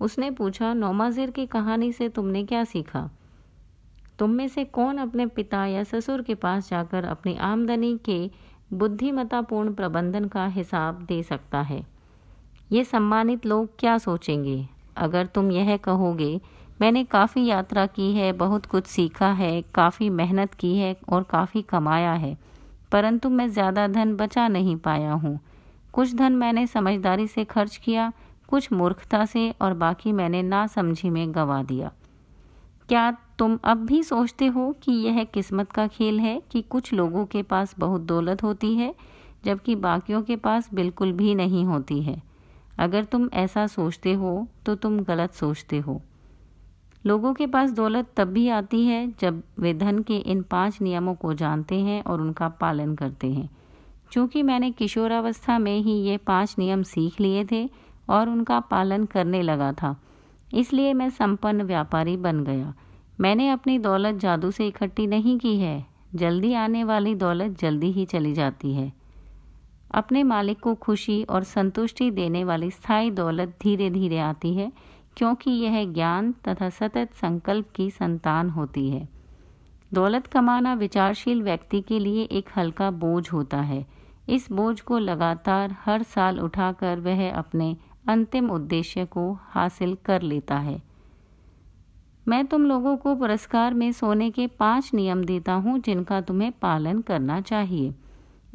उसने 0.00 0.30
पूछा, 0.30 0.72
नोमाजिर 0.74 1.30
की 1.30 1.46
कहानी 1.46 1.92
से 1.92 2.08
तुमने 2.08 2.44
क्या 2.44 2.64
सीखा? 2.64 3.10
तुम 4.18 4.30
में 4.30 4.48
से 4.48 4.64
कौन 4.64 4.98
अपने 4.98 5.26
पिता 5.26 5.64
या 5.66 5.82
ससुर 5.84 6.22
के 6.22 6.34
पास 6.34 6.68
जाकर 6.70 7.04
अपनी 7.04 7.36
आमदनी 7.36 7.96
के 8.04 8.30
बुद्धिमत्तापूर्ण 8.72 9.74
प्रबंधन 9.74 10.24
का 10.24 10.46
हिसाब 10.46 11.02
दे 11.02 11.22
सकता 11.22 11.60
है? 11.60 11.82
ये 12.72 12.84
सम्मानित 12.84 13.46
लोग 13.46 13.68
क्या 13.78 13.96
सोचेंगे? 13.98 14.66
अगर 14.96 15.26
तुम 15.26 15.50
यह 15.50 15.76
कहोगे, 15.76 16.40
मैंने 16.80 17.04
काफ़ी 17.04 17.44
यात्रा 17.46 17.86
की 17.86 18.12
है, 18.12 18.32
बहुत 18.32 18.66
कुछ 18.66 18.86
सीखा 18.86 19.30
है, 19.32 19.62
काफ़ी 19.74 20.10
मेहनत 20.10 20.54
की 20.54 20.76
है 20.76 20.96
और 21.08 21.22
काफ़ी 21.22 21.62
कमाया 21.62 22.12
है, 22.12 22.36
परंतु 22.92 23.28
मैं 23.28 23.48
ज़्यादा 23.48 23.86
धन 23.88 24.16
बचा 24.16 24.48
नहीं 24.48 24.76
पाया 24.76 25.12
हूँ। 25.12 25.38
कुछ 25.96 26.14
धन 26.14 26.32
मैंने 26.32 26.66
समझदारी 26.66 27.26
से 27.26 27.44
खर्च 27.44 27.76
किया, 27.76 28.12
कुछ 28.48 28.72
मूर्खता 28.72 29.24
से 29.24 29.54
और 29.62 29.74
बाकी 29.74 30.12
मैंने 30.12 30.42
ना 30.42 30.66
समझी 30.66 31.10
में 31.10 31.34
गवा 31.34 31.62
दिया। 31.62 31.92
क्या 32.88 33.10
तुम 33.38 33.58
अब 33.64 33.76
भी 33.76 34.02
सोचते 34.02 34.46
हो 34.46 34.74
कि 34.82 34.92
यह 34.92 35.24
किस्मत 35.24 35.72
का 35.72 35.86
खेल 35.86 36.20
है 36.20 36.42
कि 36.50 36.62
कुछ 36.62 36.92
लोगों 36.92 37.24
के 37.26 37.42
पास 37.42 37.74
बहुत 37.78 38.00
दौलत 38.00 38.42
होती 38.42 38.74
है, 38.74 38.94
जबकि 39.44 39.76
बाकियों 39.76 40.22
के 40.22 40.36
पास 40.36 40.68
बिल्कुल 40.74 41.12
भी 41.12 41.34
नहीं 41.34 41.64
होती 41.64 42.02
है? 42.02 42.22
अगर 42.78 43.04
तुम 43.04 43.28
ऐसा 43.34 43.66
सोचते 43.66 44.12
हो 44.12 44.48
तो 44.66 44.74
तुम 44.74 45.00
गलत 45.00 45.32
सोचते 45.32 45.78
हो। 45.78 46.02
लोगों 47.06 47.34
के 47.34 47.46
पास 47.46 47.70
दौलत 47.70 48.12
तब 48.16 48.28
भी 48.28 48.48
आती 48.48 48.86
है 48.86 49.06
जब 49.20 49.42
वे 49.58 49.74
धन 49.74 50.02
के 50.02 50.16
इन 50.16 50.42
पाँच 50.42 50.80
नियमों 50.82 51.14
को 51.14 51.34
जानते 51.34 51.80
हैं 51.80 52.02
और 52.04 52.20
उनका 52.20 52.48
पालन 52.48 52.94
करते 52.94 53.32
हैं। 53.32 53.48
चूँकि 54.16 54.42
मैंने 54.42 54.70
किशोरावस्था 54.70 55.58
में 55.58 55.78
ही 55.78 55.92
ये 55.92 56.16
पाँच 56.16 56.54
नियम 56.58 56.82
सीख 56.82 57.20
लिए 57.20 57.44
थे 57.44 57.70
और 58.08 58.28
उनका 58.28 58.60
पालन 58.60 59.04
करने 59.04 59.42
लगा 59.42 59.72
था। 59.72 60.00
इसलिए 60.54 60.92
मैं 60.92 61.10
संपन्न 61.10 61.62
व्यापारी 61.62 62.16
बन 62.16 62.44
गया। 62.44 62.74
मैंने 63.20 63.48
अपनी 63.48 63.78
दौलत 63.78 64.14
जादू 64.14 64.50
से 64.50 64.66
इकट्ठी 64.66 65.06
नहीं 65.06 65.38
की 65.38 65.56
है। 65.56 65.86
जल्दी 66.14 66.52
आने 66.54 66.84
वाली 66.84 67.14
दौलत 67.14 67.58
जल्दी 67.60 67.92
ही 67.92 68.04
चली 68.04 68.32
जाती 68.34 68.74
है। 68.74 68.92
अपने 69.90 70.22
मालिक 70.22 70.60
को 70.60 70.74
खुशी 70.74 71.22
और 71.22 71.42
संतुष्टि 71.42 72.10
देने 72.10 72.44
वाली 72.44 72.70
स्थायी 72.70 73.10
दौलत 73.10 73.58
धीरे 73.62 73.90
धीरे 73.90 74.18
आती 74.18 74.54
है, 74.54 74.72
क्योंकि 75.16 75.50
यह 75.50 75.92
ज्ञान 75.92 76.32
तथा 76.48 76.68
सतत 76.68 77.10
संकल्प 77.14 77.66
की 77.74 77.90
संतान 77.90 78.50
होती 78.50 78.90
है। 78.90 79.08
दौलत 79.94 80.26
कमाना 80.26 80.74
विचारशील 80.74 81.42
व्यक्ति 81.42 81.80
के 81.80 81.98
लिए 81.98 82.22
एक 82.22 82.48
हल्का 82.56 82.90
बोझ 82.90 83.32
होता 83.32 83.60
है। 83.60 83.95
इस 84.28 84.52
बोझ 84.52 84.80
को 84.80 84.98
लगातार 84.98 85.76
हर 85.84 86.02
साल 86.02 86.40
उठाकर 86.40 87.00
वह 87.00 87.30
अपने 87.32 87.76
अंतिम 88.08 88.50
उद्देश्य 88.50 89.04
को 89.04 89.38
हासिल 89.42 89.96
कर 90.04 90.22
लेता 90.22 90.58
है। 90.58 90.82
मैं 92.28 92.46
तुम 92.46 92.64
लोगों 92.66 92.96
को 92.96 93.14
पुरस्कार 93.14 93.74
में 93.74 93.92
सोने 93.92 94.30
के 94.30 94.46
पाँच 94.46 94.90
नियम 94.94 95.24
देता 95.24 95.52
हूँ, 95.52 95.78
जिनका 95.78 96.20
तुम्हें 96.20 96.52
पालन 96.52 97.00
करना 97.00 97.40
चाहिए। 97.40 97.94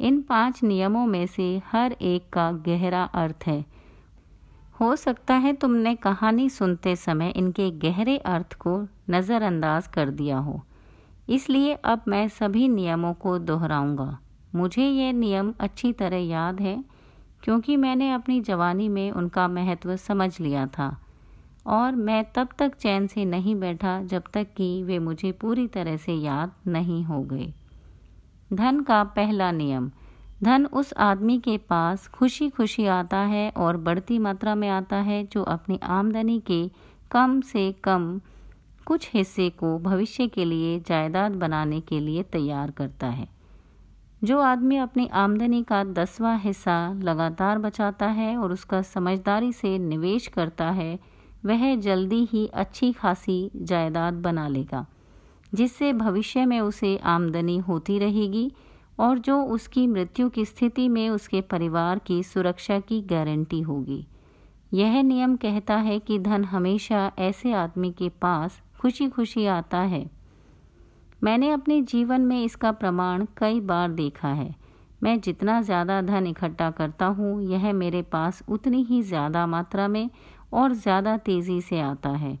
इन 0.00 0.20
पाँच 0.22 0.62
नियमों 0.62 1.06
में 1.06 1.26
से 1.26 1.62
हर 1.66 1.92
एक 1.92 2.28
का 2.32 2.52
गहरा 2.52 3.02
अर्थ 3.04 3.46
है। 3.46 3.64
हो 4.80 4.96
सकता 4.96 5.34
है 5.34 5.52
तुमने 5.52 5.94
कहानी 5.94 6.48
सुनते 6.50 6.96
समय 6.96 7.30
इनके 7.30 7.70
गहरे 7.70 8.16
अर्थ 8.16 8.54
को 8.54 8.88
नज़रअंदाज 9.10 9.86
कर 9.86 10.10
दिया 10.10 10.38
हो। 10.38 10.60
इसलिए 11.28 11.74
अब 11.74 12.02
मैं 12.08 12.28
सभी 12.28 12.68
नियमों 12.68 13.14
को 13.14 13.38
दोहराऊँगा। 13.38 14.18
मुझे 14.54 14.88
ये 14.88 15.12
नियम 15.12 15.52
अच्छी 15.60 15.92
तरह 15.92 16.16
याद 16.16 16.60
है, 16.60 16.84
क्योंकि 17.42 17.76
मैंने 17.76 18.12
अपनी 18.12 18.40
जवानी 18.40 18.88
में 18.88 19.10
उनका 19.10 19.48
महत्व 19.48 19.96
समझ 19.96 20.40
लिया 20.40 20.66
था। 20.66 20.96
और 21.66 21.94
मैं 21.94 22.24
तब 22.34 22.48
तक 22.58 22.74
चैन 22.74 23.06
से 23.06 23.24
नहीं 23.24 23.54
बैठा 23.54 24.02
जब 24.02 24.22
तक 24.32 24.46
कि 24.56 24.82
वे 24.82 24.98
मुझे 24.98 25.32
पूरी 25.32 25.66
तरह 25.66 25.96
से 25.96 26.12
याद 26.12 26.52
नहीं 26.66 27.02
हो 27.04 27.20
गए। 27.22 27.52
धन 28.52 28.80
का 28.80 29.02
पहला 29.04 29.50
नियम, 29.52 29.90
धन 30.42 30.66
उस 30.66 30.92
आदमी 30.98 31.38
के 31.38 31.56
पास 31.58 32.06
खुशी 32.08 32.48
खुशी 32.48 32.86
आता 32.86 33.18
है 33.18 33.50
और 33.56 33.76
बढ़ती 33.76 34.18
मात्रा 34.18 34.54
में 34.54 34.68
आता 34.68 34.96
है 34.96 35.24
जो 35.24 35.42
अपनी 35.42 35.78
आमदनी 35.82 36.38
के 36.40 36.70
कम 37.10 37.40
से 37.40 37.70
कम 37.84 38.20
कुछ 38.86 39.10
हिस्से 39.14 39.48
को 39.50 39.78
भविष्य 39.78 40.26
के 40.26 40.44
लिए, 40.44 40.80
जायदाद 40.80 41.32
बनाने 41.32 41.80
के 41.80 42.00
लिए 42.00 42.22
तैयार 42.22 42.70
करता 42.70 43.06
है। 43.06 43.28
जो 44.24 44.40
आदमी 44.40 44.76
अपनी 44.76 45.06
आमदनी 45.06 45.62
का 45.62 45.84
दसवां 45.84 46.38
हिस्सा 46.38 46.92
लगातार 46.92 47.58
बचाता 47.58 48.06
है 48.06 48.36
और 48.36 48.52
उसका 48.52 48.82
समझदारी 48.82 49.52
से 49.52 49.78
निवेश 49.78 50.26
करता 50.26 50.70
है, 50.70 50.98
वह 51.44 51.74
जल्दी 51.76 52.28
ही 52.32 52.46
अच्छी 52.46 52.92
खासी 52.92 53.50
जायदाद 53.56 54.14
बना 54.14 54.48
लेगा, 54.48 54.86
जिससे 55.54 55.92
भविष्य 55.92 56.46
में 56.46 56.60
उसे 56.60 56.96
आमदनी 56.96 57.58
होती 57.58 57.98
रहेगी 57.98 58.52
और 59.00 59.18
जो 59.18 59.42
उसकी 59.42 59.86
मृत्यु 59.86 60.28
की 60.28 60.44
स्थिति 60.44 60.88
में 60.88 61.08
उसके 61.10 61.40
परिवार 61.40 61.98
की 61.98 62.22
सुरक्षा 62.22 62.78
की 62.80 63.00
गारंटी 63.02 63.60
होगी। 63.60 64.06
यह 64.74 65.02
नियम 65.02 65.36
कहता 65.36 65.76
है 65.76 65.98
कि 65.98 66.18
धन 66.18 66.44
हमेशा 66.44 67.12
ऐसे 67.18 67.52
आदमी 67.52 67.92
के 67.92 68.08
पास 68.08 68.62
खुशी 68.80 69.08
खुशी 69.08 69.46
आता 69.46 69.78
है 69.78 70.21
मैंने 71.22 71.50
अपने 71.50 71.80
जीवन 71.82 72.20
में 72.20 72.42
इसका 72.44 72.72
प्रमाण 72.72 73.26
कई 73.36 73.60
बार 73.60 73.90
देखा 73.90 74.28
है। 74.28 74.54
मैं 75.02 75.18
जितना 75.20 75.60
ज़्यादा 75.62 76.00
धन 76.02 76.26
इकट्ठा 76.26 76.70
करता 76.70 77.06
हूँ, 77.06 77.42
यह 77.42 77.72
मेरे 77.72 78.02
पास 78.02 78.42
उतनी 78.48 78.82
ही 78.82 79.02
ज़्यादा 79.02 79.46
मात्रा 79.46 79.88
में 79.88 80.10
और 80.52 80.72
ज़्यादा 80.72 81.16
तेज़ी 81.16 81.60
से 81.60 81.80
आता 81.80 82.10
है। 82.10 82.38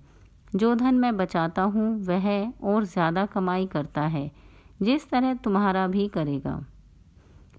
जो 0.56 0.74
धन 0.74 0.94
मैं 0.94 1.16
बचाता 1.16 1.62
हूँ, 1.62 2.04
वह 2.04 2.52
और 2.64 2.84
ज़्यादा 2.84 3.26
कमाई 3.26 3.66
करता 3.66 4.02
है, 4.02 4.30
जिस 4.82 5.08
तरह 5.10 5.34
तुम्हारा 5.34 5.86
भी 5.86 6.08
करेगा। 6.08 6.60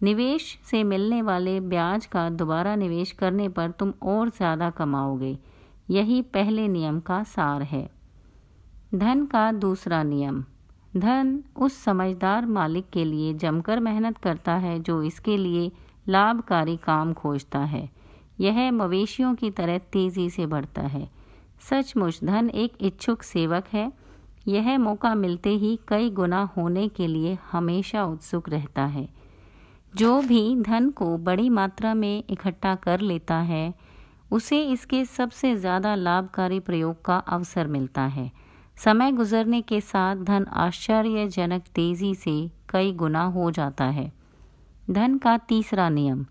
निवेश 0.04 0.58
से 0.66 0.84
मिलने 0.84 1.22
वाले 1.22 1.60
ब्याज 1.60 2.06
का 2.06 2.30
दोबारा 2.30 2.76
निवेश 2.76 3.12
करने 3.12 3.50
पर 3.50 3.72
तुम 3.72 3.94
और 4.04 4.30
ज़्यादा 4.30 4.70
कमाओगे। 4.70 5.38
यही 5.90 6.22
पहले 6.22 6.68
नियम 6.68 7.00
का 7.00 7.24
सार 7.24 7.62
है। 7.62 7.90
धन 8.96 9.26
का 9.26 9.52
दूसरा 9.52 10.04
नियम। 10.04 10.44
धन 10.98 11.44
उस 11.56 11.84
समझदार 11.84 12.46
मालिक 12.46 12.90
के 12.90 13.06
लिए 13.06 13.34
जमकर 13.34 13.80
मेहनत 13.80 14.18
करता 14.18 14.56
है 14.56 14.80
जो 14.80 15.02
इसके 15.04 15.38
लिए 15.38 15.72
लाभकारी 16.10 16.78
काम 16.78 17.14
खोजता 17.14 17.60
है। 17.60 17.90
यह 18.40 18.72
मवेशियों 18.72 19.36
की 19.36 19.52
तरह 19.52 19.78
तेज़ी 19.78 20.30
से 20.30 20.46
बढ़ता 20.46 20.82
है। 20.82 21.10
सचमुच 21.70 22.20
धन 22.24 22.50
एक 22.50 22.74
इच्छुक 22.82 23.24
सेवक 23.24 23.68
है। 23.74 23.92
यह 24.48 24.78
मौका 24.78 25.16
मिलते 25.16 25.50
ही 25.50 25.80
कई 25.88 26.10
गुना 26.10 26.44
होने 26.58 26.88
के 26.88 27.08
लिए 27.08 27.38
हमेशा 27.52 28.04
उत्सुक 28.04 28.50
रहता 28.50 28.86
है। 28.86 29.08
जो 29.96 30.22
भी 30.22 30.56
धन 30.62 30.90
को 30.90 31.18
बड़ी 31.18 31.50
मात्रा 31.50 31.94
में 31.94 32.24
इकट्ठा 32.30 32.76
कर 32.76 33.00
लेता 33.00 33.36
है, 33.36 33.74
उसे 34.32 34.64
इसके 34.64 35.06
सबसे 35.06 35.56
ज़्यादा 35.56 35.96
लाभकारी 35.96 36.60
प्रयोग 36.60 37.02
का 37.06 37.18
अवसर 37.18 37.68
मिलता 37.68 38.02
है। 38.02 38.32
समय 38.78 39.12
गुजरने 39.12 39.62
के 39.62 39.82
साथ 39.82 40.16
धन 40.16 40.46
आश्चर्यजनक 40.54 41.62
तेज़ी 41.76 42.16
से 42.16 42.52
कई 42.70 42.92
गुना 42.92 43.24
हो 43.24 43.52
जाता 43.52 43.86
है। 43.86 44.12
धन 44.92 45.18
का 45.18 45.38
तीसरा 45.38 45.90
नियम। 45.90 46.26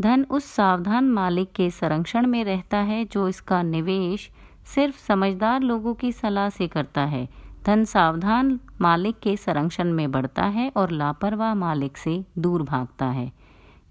धन 0.00 0.26
उस 0.30 0.44
सावधान 0.44 1.08
मालिक 1.10 1.52
के 1.52 1.70
संरक्षण 1.70 2.26
में 2.26 2.44
रहता 2.44 2.78
है 2.78 3.04
जो 3.04 3.28
इसका 3.28 3.62
निवेश 3.62 4.30
सिर्फ़ 4.74 4.98
समझदार 4.98 5.60
लोगों 5.60 5.94
की 5.94 6.12
सलाह 6.12 6.48
से 6.48 6.68
करता 6.68 7.04
है। 7.04 7.28
धन 7.66 7.84
सावधान 7.84 8.60
मालिक 8.80 9.18
के 9.18 9.36
संरक्षण 9.36 9.92
में 9.92 10.10
बढ़ता 10.10 10.44
है 10.44 10.72
और 10.76 10.90
लापरवाह 10.90 11.54
मालिक 11.54 11.96
से 11.96 12.24
दूर 12.38 12.62
भागता 12.62 13.06
है। 13.06 13.32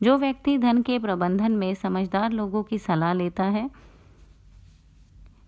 जो 0.03 0.17
व्यक्ति 0.17 0.57
धन 0.57 0.81
के 0.81 0.99
प्रबंधन 0.99 1.51
में 1.51 1.73
समझदार 1.73 2.31
लोगों 2.31 2.63
की 2.63 2.77
सलाह 2.77 3.13
लेता 3.13 3.43
है 3.43 3.84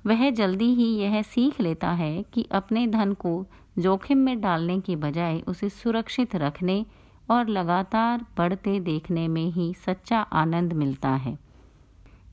वह 0.08 0.30
जल्दी 0.30 0.74
ही 0.74 0.96
यह 0.96 1.22
सीख 1.22 1.62
लेता 1.62 1.91
है 1.91 2.24
कि 2.24 2.46
अपने 2.52 2.88
धन 2.88 3.13
को 3.13 3.46
जोखिम 3.80 4.17
में 4.17 4.41
डालने 4.41 4.80
की 4.80 4.96
बजाय 4.96 5.39
उसे 5.39 5.70
सुरक्षित 5.70 6.36
रखने 6.36 6.86
और 7.30 7.48
लगातार 7.48 8.26
बढ़ते 8.38 8.80
देखने 8.80 9.28
में 9.28 9.52
ही 9.52 9.74
सच्चा 9.74 10.20
आनंद 10.20 10.74
मिलता 10.74 11.10
है। 11.10 11.38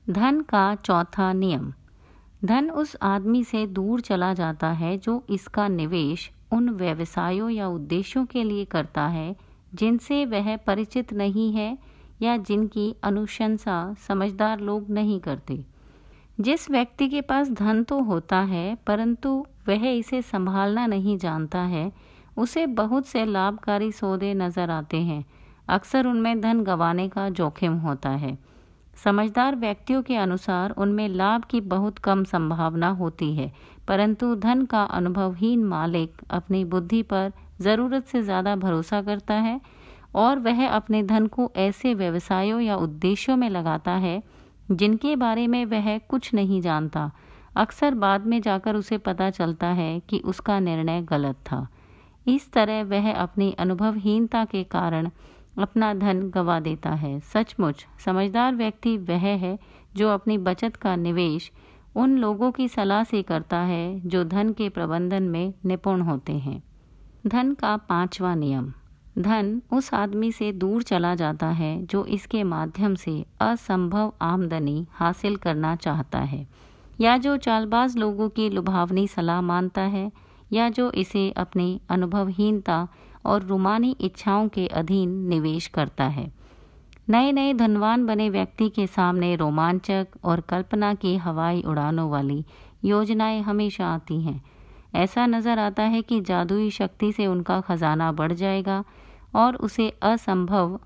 धन 0.09 0.41
का 0.41 0.75
चौथा 0.75 1.33
नियम। 1.33 1.73
धन 2.45 2.69
उस 2.69 2.95
आदमी 3.01 3.43
से 3.43 3.67
दूर 3.67 4.01
चला 4.01 4.33
जाता 4.33 4.71
है 4.71 4.97
जो 4.97 5.23
इसका 5.29 5.67
निवेश 5.67 6.31
उन 6.51 6.69
व्यवसायों 6.69 7.49
या 7.49 7.67
उद्देश्यों 7.67 8.25
के 8.25 8.43
लिए 8.43 8.65
करता 8.65 9.07
है, 9.07 9.35
जिनसे 9.73 10.25
वह 10.25 10.57
परिचित 10.57 11.13
नहीं 11.13 11.53
है 11.53 11.77
या 12.21 12.37
जिनकी 12.37 12.95
अनुशंसा 13.03 13.95
समझदार 14.07 14.59
लोग 14.59 14.89
नहीं 14.89 15.19
करते। 15.19 15.74
जिस 16.37 16.69
व्यक्ति 16.71 17.07
के 17.07 17.21
पास 17.21 17.49
धन 17.51 17.83
तो 17.83 17.99
होता 17.99 18.39
है, 18.39 18.75
परंतु 18.87 19.29
वह 19.67 19.87
इसे 19.89 20.21
संभालना 20.21 20.85
नहीं 20.87 21.17
जानता 21.17 21.59
है, 21.59 21.91
उसे 22.37 22.65
बहुत 22.67 23.07
से 23.07 23.25
लाभकारी 23.25 23.91
सौदे 23.91 24.33
नज़र 24.33 24.69
आते 24.71 24.97
हैं। 24.97 25.23
अक्सर 25.69 26.07
उनमें 26.07 26.41
धन 26.41 26.63
गंवाने 26.63 27.07
का 27.09 27.29
जोखिम 27.29 27.77
होता 27.77 28.09
है। 28.09 28.37
समझदार 28.97 29.55
व्यक्तियों 29.55 30.01
के 30.01 30.15
अनुसार 30.15 30.71
उनमें 30.71 31.07
लाभ 31.09 31.43
की 31.43 31.61
बहुत 31.63 31.97
कम 31.99 32.23
संभावना 32.23 32.89
होती 32.89 33.33
है, 33.35 33.51
परंतु 33.87 34.35
धन 34.35 34.65
का 34.65 34.83
अनुभवहीन 34.83 35.63
मालिक 35.63 36.21
अपनी 36.29 36.63
बुद्धि 36.65 37.01
पर 37.03 37.31
ज़रूरत 37.61 38.05
से 38.05 38.21
ज़्यादा 38.21 38.55
भरोसा 38.57 39.01
करता 39.01 39.33
है 39.33 39.59
और 40.15 40.39
वह 40.39 40.67
अपने 40.67 41.03
धन 41.03 41.27
को 41.27 41.51
ऐसे 41.57 41.93
व्यवसायों 41.93 42.59
या 42.61 42.75
उद्देश्यों 42.77 43.35
में 43.37 43.49
लगाता 43.49 43.91
है 43.97 44.21
जिनके 44.71 45.15
बारे 45.15 45.47
में 45.47 45.65
वह 45.65 45.97
कुछ 45.97 46.33
नहीं 46.33 46.61
जानता। 46.61 47.11
अक्सर 47.55 47.93
बाद 47.93 48.25
में 48.25 48.41
जाकर 48.41 48.75
उसे 48.75 48.97
पता 48.97 49.29
चलता 49.29 49.67
है 49.67 49.99
कि 49.99 50.19
उसका 50.19 50.59
निर्णय 50.59 51.01
गलत 51.01 51.35
था। 51.35 51.67
इस 52.27 52.51
तरह 52.51 52.83
वह 52.83 53.13
अपनी 53.13 53.51
अनुभवहीनता 53.51 54.45
के 54.45 54.63
कारण 54.63 55.09
अपना 55.59 55.93
धन 55.93 56.21
गवा 56.29 56.59
देता 56.59 56.89
है। 56.89 57.19
सचमुच, 57.19 57.87
समझदार 58.05 58.55
व्यक्ति 58.55 58.97
वह 58.97 59.17
है 59.17 59.59
जो 59.95 60.09
अपनी 60.09 60.37
बचत 60.37 60.75
का 60.75 60.95
निवेश 60.95 61.51
उन 61.95 62.17
लोगों 62.17 62.51
की 62.51 62.67
सलाह 62.67 63.03
से 63.03 63.21
करता 63.21 63.57
है 63.57 63.99
जो 63.99 64.23
धन 64.23 64.53
के 64.53 64.69
प्रबंधन 64.69 65.23
में 65.23 65.53
निपुण 65.65 66.01
होते 66.01 66.33
हैं। 66.33 66.63
धन 67.27 67.53
का 67.53 67.77
पांचवा 67.77 68.35
नियम। 68.35 68.73
धन 69.19 69.61
उस 69.73 69.93
आदमी 69.93 70.31
से 70.31 70.51
दूर 70.51 70.83
चला 70.83 71.13
जाता 71.15 71.47
है 71.47 71.85
जो 71.85 72.05
इसके 72.05 72.43
माध्यम 72.43 72.95
से 72.95 73.25
असंभव 73.41 74.13
आमदनी 74.21 74.85
हासिल 74.91 75.35
करना 75.35 75.75
चाहता 75.75 76.19
है। 76.19 76.45
या 77.01 77.17
जो 77.17 77.35
चालबाज 77.37 77.95
लोगों 77.97 78.29
की 78.29 78.49
लुभावनी 78.49 79.07
सलाह 79.07 79.41
मानता 79.41 79.81
है, 79.81 80.11
या 80.53 80.69
जो 80.69 80.91
इसे 80.91 81.29
अपनी 81.37 81.79
अनुभवहीनता 81.89 82.87
और 83.25 83.43
रुमानी 83.43 83.95
इच्छाओं 84.01 84.47
के 84.47 84.67
अधीन 84.67 85.09
निवेश 85.27 85.67
करता 85.67 86.03
है। 86.03 86.31
नए 87.09 87.31
नए 87.31 87.53
धनवान 87.53 88.05
बने 88.05 88.29
व्यक्ति 88.29 88.69
के 88.69 88.87
सामने 88.87 89.35
रोमांचक 89.35 90.07
और 90.23 90.41
कल्पना 90.41 90.93
की 90.93 91.15
हवाई 91.17 91.61
उड़ानों 91.61 92.09
वाली 92.09 92.43
योजनाएँ 92.85 93.41
हमेशा 93.41 93.87
आती 93.87 94.21
हैं। 94.21 94.41
ऐसा 94.95 95.25
नज़र 95.25 95.59
आता 95.59 95.83
है 95.83 96.01
कि 96.01 96.21
जादुई 96.21 96.69
शक्ति 96.71 97.11
से 97.11 97.27
उनका 97.27 97.61
खजाना 97.61 98.11
बढ़ 98.11 98.33
जाएगा 98.33 98.83
और 99.35 99.55
उसे 99.55 99.89
असंभव 100.01 100.79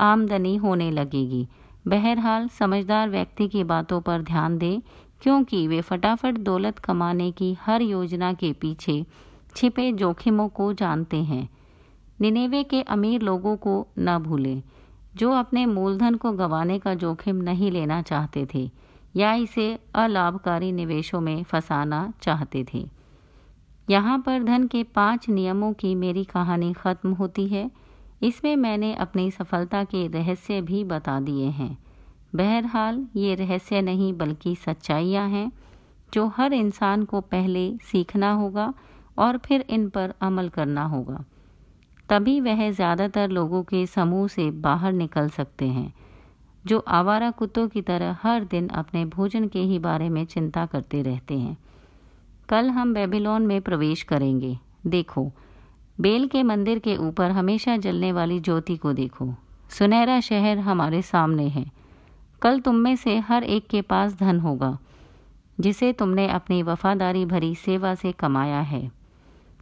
आमदनी 0.00 0.56
होने 0.56 0.90
लगेगी। 0.90 1.46
बहरहाल, 1.88 2.48
समझदार 2.48 3.10
व्यक्ति 3.10 3.48
की 3.48 3.64
बातों 3.64 4.00
पर 4.00 4.22
ध्यान 4.22 4.58
दें, 4.58 4.80
क्योंकि 5.22 5.66
वे 5.66 5.80
फटाफट 5.80 6.38
दौलत 6.38 6.78
कमाने 6.78 7.30
की 7.32 7.56
हर 7.60 7.82
योजना 7.82 8.32
के 8.32 8.52
पीछे 8.52 9.04
छिपे 9.56 9.92
जोखिमों 9.92 10.48
को 10.48 10.72
जानते 10.72 11.16
हैं। 11.16 11.48
निनेवे 12.20 12.62
के 12.62 12.82
अमीर 12.82 13.22
लोगों 13.22 13.56
को 13.56 13.86
न 13.98 14.18
भूलें, 14.18 14.62
जो 15.14 15.32
अपने 15.32 15.66
मूलधन 15.66 16.14
को 16.14 16.32
गंवाने 16.32 16.78
का 16.78 16.94
जोखिम 16.94 17.36
नहीं 17.36 17.70
लेना 17.70 18.02
चाहते 18.02 18.46
थे, 18.54 18.70
या 19.16 19.34
इसे 19.34 19.78
अलाभकारी 19.94 20.72
निवेशों 20.72 21.20
में 21.20 21.42
फंसाना 21.42 22.12
चाहते 22.22 22.64
थे। 22.74 22.88
यहाँ 23.90 24.18
पर 24.18 24.42
धन 24.42 24.66
के 24.66 24.82
पाँच 24.82 25.28
नियमों 25.28 25.72
की 25.72 25.94
मेरी 25.94 26.24
कहानी 26.24 26.72
ख़त्म 26.72 27.12
होती 27.12 27.46
है। 27.46 27.70
इसमें 28.22 28.54
मैंने 28.56 28.92
अपनी 28.94 29.30
सफलता 29.30 29.82
के 29.84 30.06
रहस्य 30.08 30.60
भी 30.60 30.82
बता 30.84 31.18
दिए 31.20 31.46
हैं। 31.50 31.76
बहरहाल, 32.34 33.06
ये 33.16 33.34
रहस्य 33.34 33.80
नहीं 33.82 34.12
बल्कि 34.12 34.54
सच्चाइयाँ 34.56 35.28
हैं, 35.28 35.50
जो 36.12 36.26
हर 36.28 36.52
इंसान 36.52 37.04
को 37.04 37.20
पहले 37.20 37.70
सीखना 37.82 38.32
होगा 38.32 38.72
और 39.18 39.38
फिर 39.38 39.64
इन 39.70 39.88
पर 39.88 40.14
अमल 40.22 40.48
करना 40.48 40.84
होगा। 40.84 41.24
तभी 42.08 42.40
वह 42.40 42.70
ज़्यादातर 42.70 43.28
लोगों 43.30 43.62
के 43.62 43.84
समूह 43.86 44.26
से 44.28 44.50
बाहर 44.50 44.92
निकल 44.92 45.28
सकते 45.28 45.64
हैं, 45.64 45.92
जो 46.64 46.78
आवारा 46.78 47.30
कुत्तों 47.30 47.66
की 47.68 47.82
तरह 47.82 48.16
हर 48.22 48.44
दिन 48.44 48.68
अपने 48.68 49.04
भोजन 49.06 49.46
के 49.48 49.60
ही 49.60 49.78
बारे 49.78 50.08
में 50.08 50.24
चिंता 50.24 50.66
करते 50.66 51.02
रहते 51.02 51.38
हैं। 51.38 51.56
कल 52.48 52.70
हम 52.70 52.94
बेबीलोन 52.94 53.46
में 53.46 53.60
प्रवेश 53.60 54.02
करेंगे। 54.02 54.56
देखो 54.86 55.30
बेल 56.02 56.26
के 56.26 56.42
मंदिर 56.42 56.78
के 56.78 56.96
ऊपर 56.96 57.30
हमेशा 57.30 57.76
जलने 57.76 58.12
वाली 58.12 58.40
ज्योति 58.40 58.76
को 58.76 58.92
देखो। 58.92 59.34
सुनहरा 59.70 60.20
शहर 60.20 60.58
हमारे 60.58 61.02
सामने 61.02 61.48
है। 61.48 61.64
कल 62.42 62.60
तुम 62.60 62.74
में 62.74 62.96
से 62.96 63.18
हर 63.18 63.44
एक 63.44 63.66
के 63.68 63.82
पास 63.82 64.14
धन 64.14 64.40
होगा, 64.40 64.78
जिसे 65.60 65.92
तुमने 65.92 66.28
अपनी 66.28 66.62
वफादारी 66.62 67.24
भरी 67.24 67.54
सेवा 67.54 67.94
से 67.94 68.12
कमाया 68.12 68.60
है। 68.60 68.90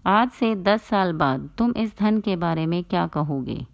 आज 0.06 0.30
से 0.30 0.54
दस 0.54 0.82
साल 0.82 1.12
बाद 1.12 1.48
तुम 1.58 1.74
इस 1.76 1.98
धन 1.98 2.20
के 2.20 2.36
बारे 2.36 2.66
में 2.66 2.84
क्या 2.84 3.06
कहोगे? 3.06 3.66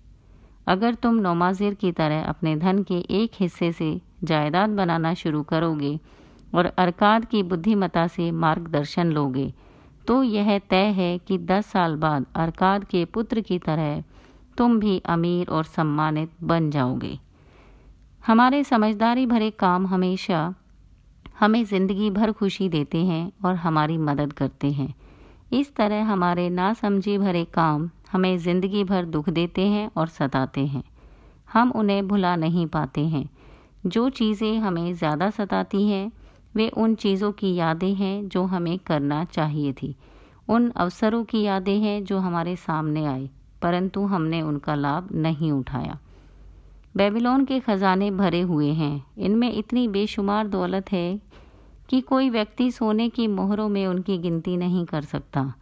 अगर 0.67 0.95
तुम 0.95 1.15
नौमाजिर 1.15 1.75
की 1.75 1.93
तरह 1.93 2.25
अपने 2.25 2.57
धन 2.57 2.83
के 2.83 2.95
एक 2.95 3.31
हिस्से 3.41 3.73
से 3.73 4.01
जायदाद 4.25 4.71
बनाना 4.71 5.15
शुरू 5.15 5.43
करोगे 5.43 5.99
और 6.55 6.67
अरकाद 6.67 7.25
की 7.25 7.43
बुद्धिमता 7.43 8.07
से 8.07 8.31
मार्गदर्शन 8.31 9.13
लोगे 9.13 9.53
तो 10.09 10.23
यह 10.23 10.59
तय 10.71 10.85
है 10.97 11.17
कि 11.19 11.39
दस 11.39 11.67
साल 11.67 11.97
बाद 11.97 12.27
अरकाद 12.37 12.85
के 12.85 13.05
पुत्र 13.05 13.41
की 13.41 13.59
तरह 13.59 14.03
तुम 14.59 14.79
भी 14.81 14.99
अमीर 15.09 15.49
और 15.49 15.65
सम्मानित 15.65 16.31
बन 16.43 16.71
जाओगे। 16.71 17.19
हमारे 18.25 18.63
समझदारी 18.65 19.27
भरे 19.27 19.51
काम 19.51 19.87
हमेशा 19.87 20.55
हमें 21.41 21.65
ज़िंदगी 21.65 22.11
भर 22.11 22.33
खुशी 22.33 22.69
देते 22.69 22.99
हैं 22.99 23.31
और 23.45 23.55
हमारी 23.55 23.97
मदद 24.01 24.33
करते 24.33 24.71
हैं। 24.71 24.95
इस 25.53 25.75
तरह 25.75 26.05
हमारे 26.05 26.49
नासमझी 26.51 27.17
भरे 27.19 27.45
काम 27.45 27.89
हमें 28.13 28.37
ज़िंदगी 28.39 28.85
भर 28.85 29.05
दुख 29.05 29.29
देते 29.31 29.67
हैं 29.67 29.91
और 29.97 30.09
सताते 30.09 30.67
हैं। 30.67 30.83
हम 31.53 31.71
उन्हें 31.71 32.07
भुला 32.09 32.35
नहीं 32.37 32.67
पाते 32.67 33.01
हैं। 33.07 33.29
जो 33.87 34.09
चीज़ें 34.11 34.59
हमें 34.59 34.93
ज़्यादा 34.95 35.31
सताती 35.31 35.87
हैं 35.89 36.11
वे 36.57 36.69
उन 36.69 36.95
चीज़ों 36.95 37.33
की 37.33 37.55
यादें 37.55 37.95
हैं 37.95 38.29
जो 38.29 38.45
हमें 38.45 38.79
करना 38.79 39.25
चाहिए 39.25 39.73
थी। 39.73 39.95
उन 40.49 40.71
अवसरों 40.71 41.25
की 41.25 41.43
यादें 41.43 41.79
हैं 41.79 42.05
जो 42.05 42.19
हमारे 42.19 42.57
सामने 42.57 43.05
आए, 43.07 43.29
परंतु 43.63 44.01
हमने 44.01 44.43
उनका 44.43 44.75
लाभ 44.75 45.09
नहीं 45.13 45.53
उठाया। 45.53 45.99
बेबीलोन 46.97 47.45
के 47.45 47.61
खजाने 47.61 48.11
भरे 48.11 48.41
हुए 48.41 48.71
हैं। 48.73 49.07
इनमें 49.19 49.53
इतनी 49.53 49.89
बेशुमार 49.89 50.47
दौलत 50.47 50.93
है 50.93 51.21
कि 51.89 52.01
कोई 52.01 52.31
व्यक्ति 52.31 52.71
सोने 52.71 53.09
की 53.09 53.27
मोहरों 53.27 53.69
में 53.69 53.87
उनकी 53.87 54.19
गिनती 54.19 54.57
नहीं 54.57 54.85
कर 54.85 55.03
सकता। 55.03 55.53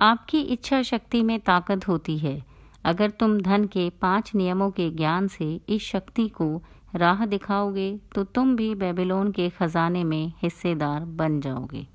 आपकी 0.00 0.40
इच्छा 0.40 0.82
शक्ति 0.82 1.22
में 1.22 1.40
ताकत 1.40 1.88
होती 1.88 2.18
है। 2.18 2.44
अगर 2.84 3.10
तुम 3.10 3.40
धन 3.40 3.64
के 3.64 3.90
पाँच 3.90 4.34
नियमों 4.34 4.70
के 4.70 4.90
ज्ञान 4.90 5.28
से 5.28 5.60
इस 5.68 5.82
शक्ति 5.82 6.28
को 6.28 6.62
राह 6.96 7.24
दिखाओगे 7.26 7.90
तो 8.14 8.24
तुम 8.24 8.56
भी 8.56 8.74
बेबीलोन 8.74 9.32
के 9.32 9.48
खजाने 9.50 10.04
में 10.04 10.32
हिस्सेदार 10.42 11.04
बन 11.18 11.40
जाओगे। 11.40 11.86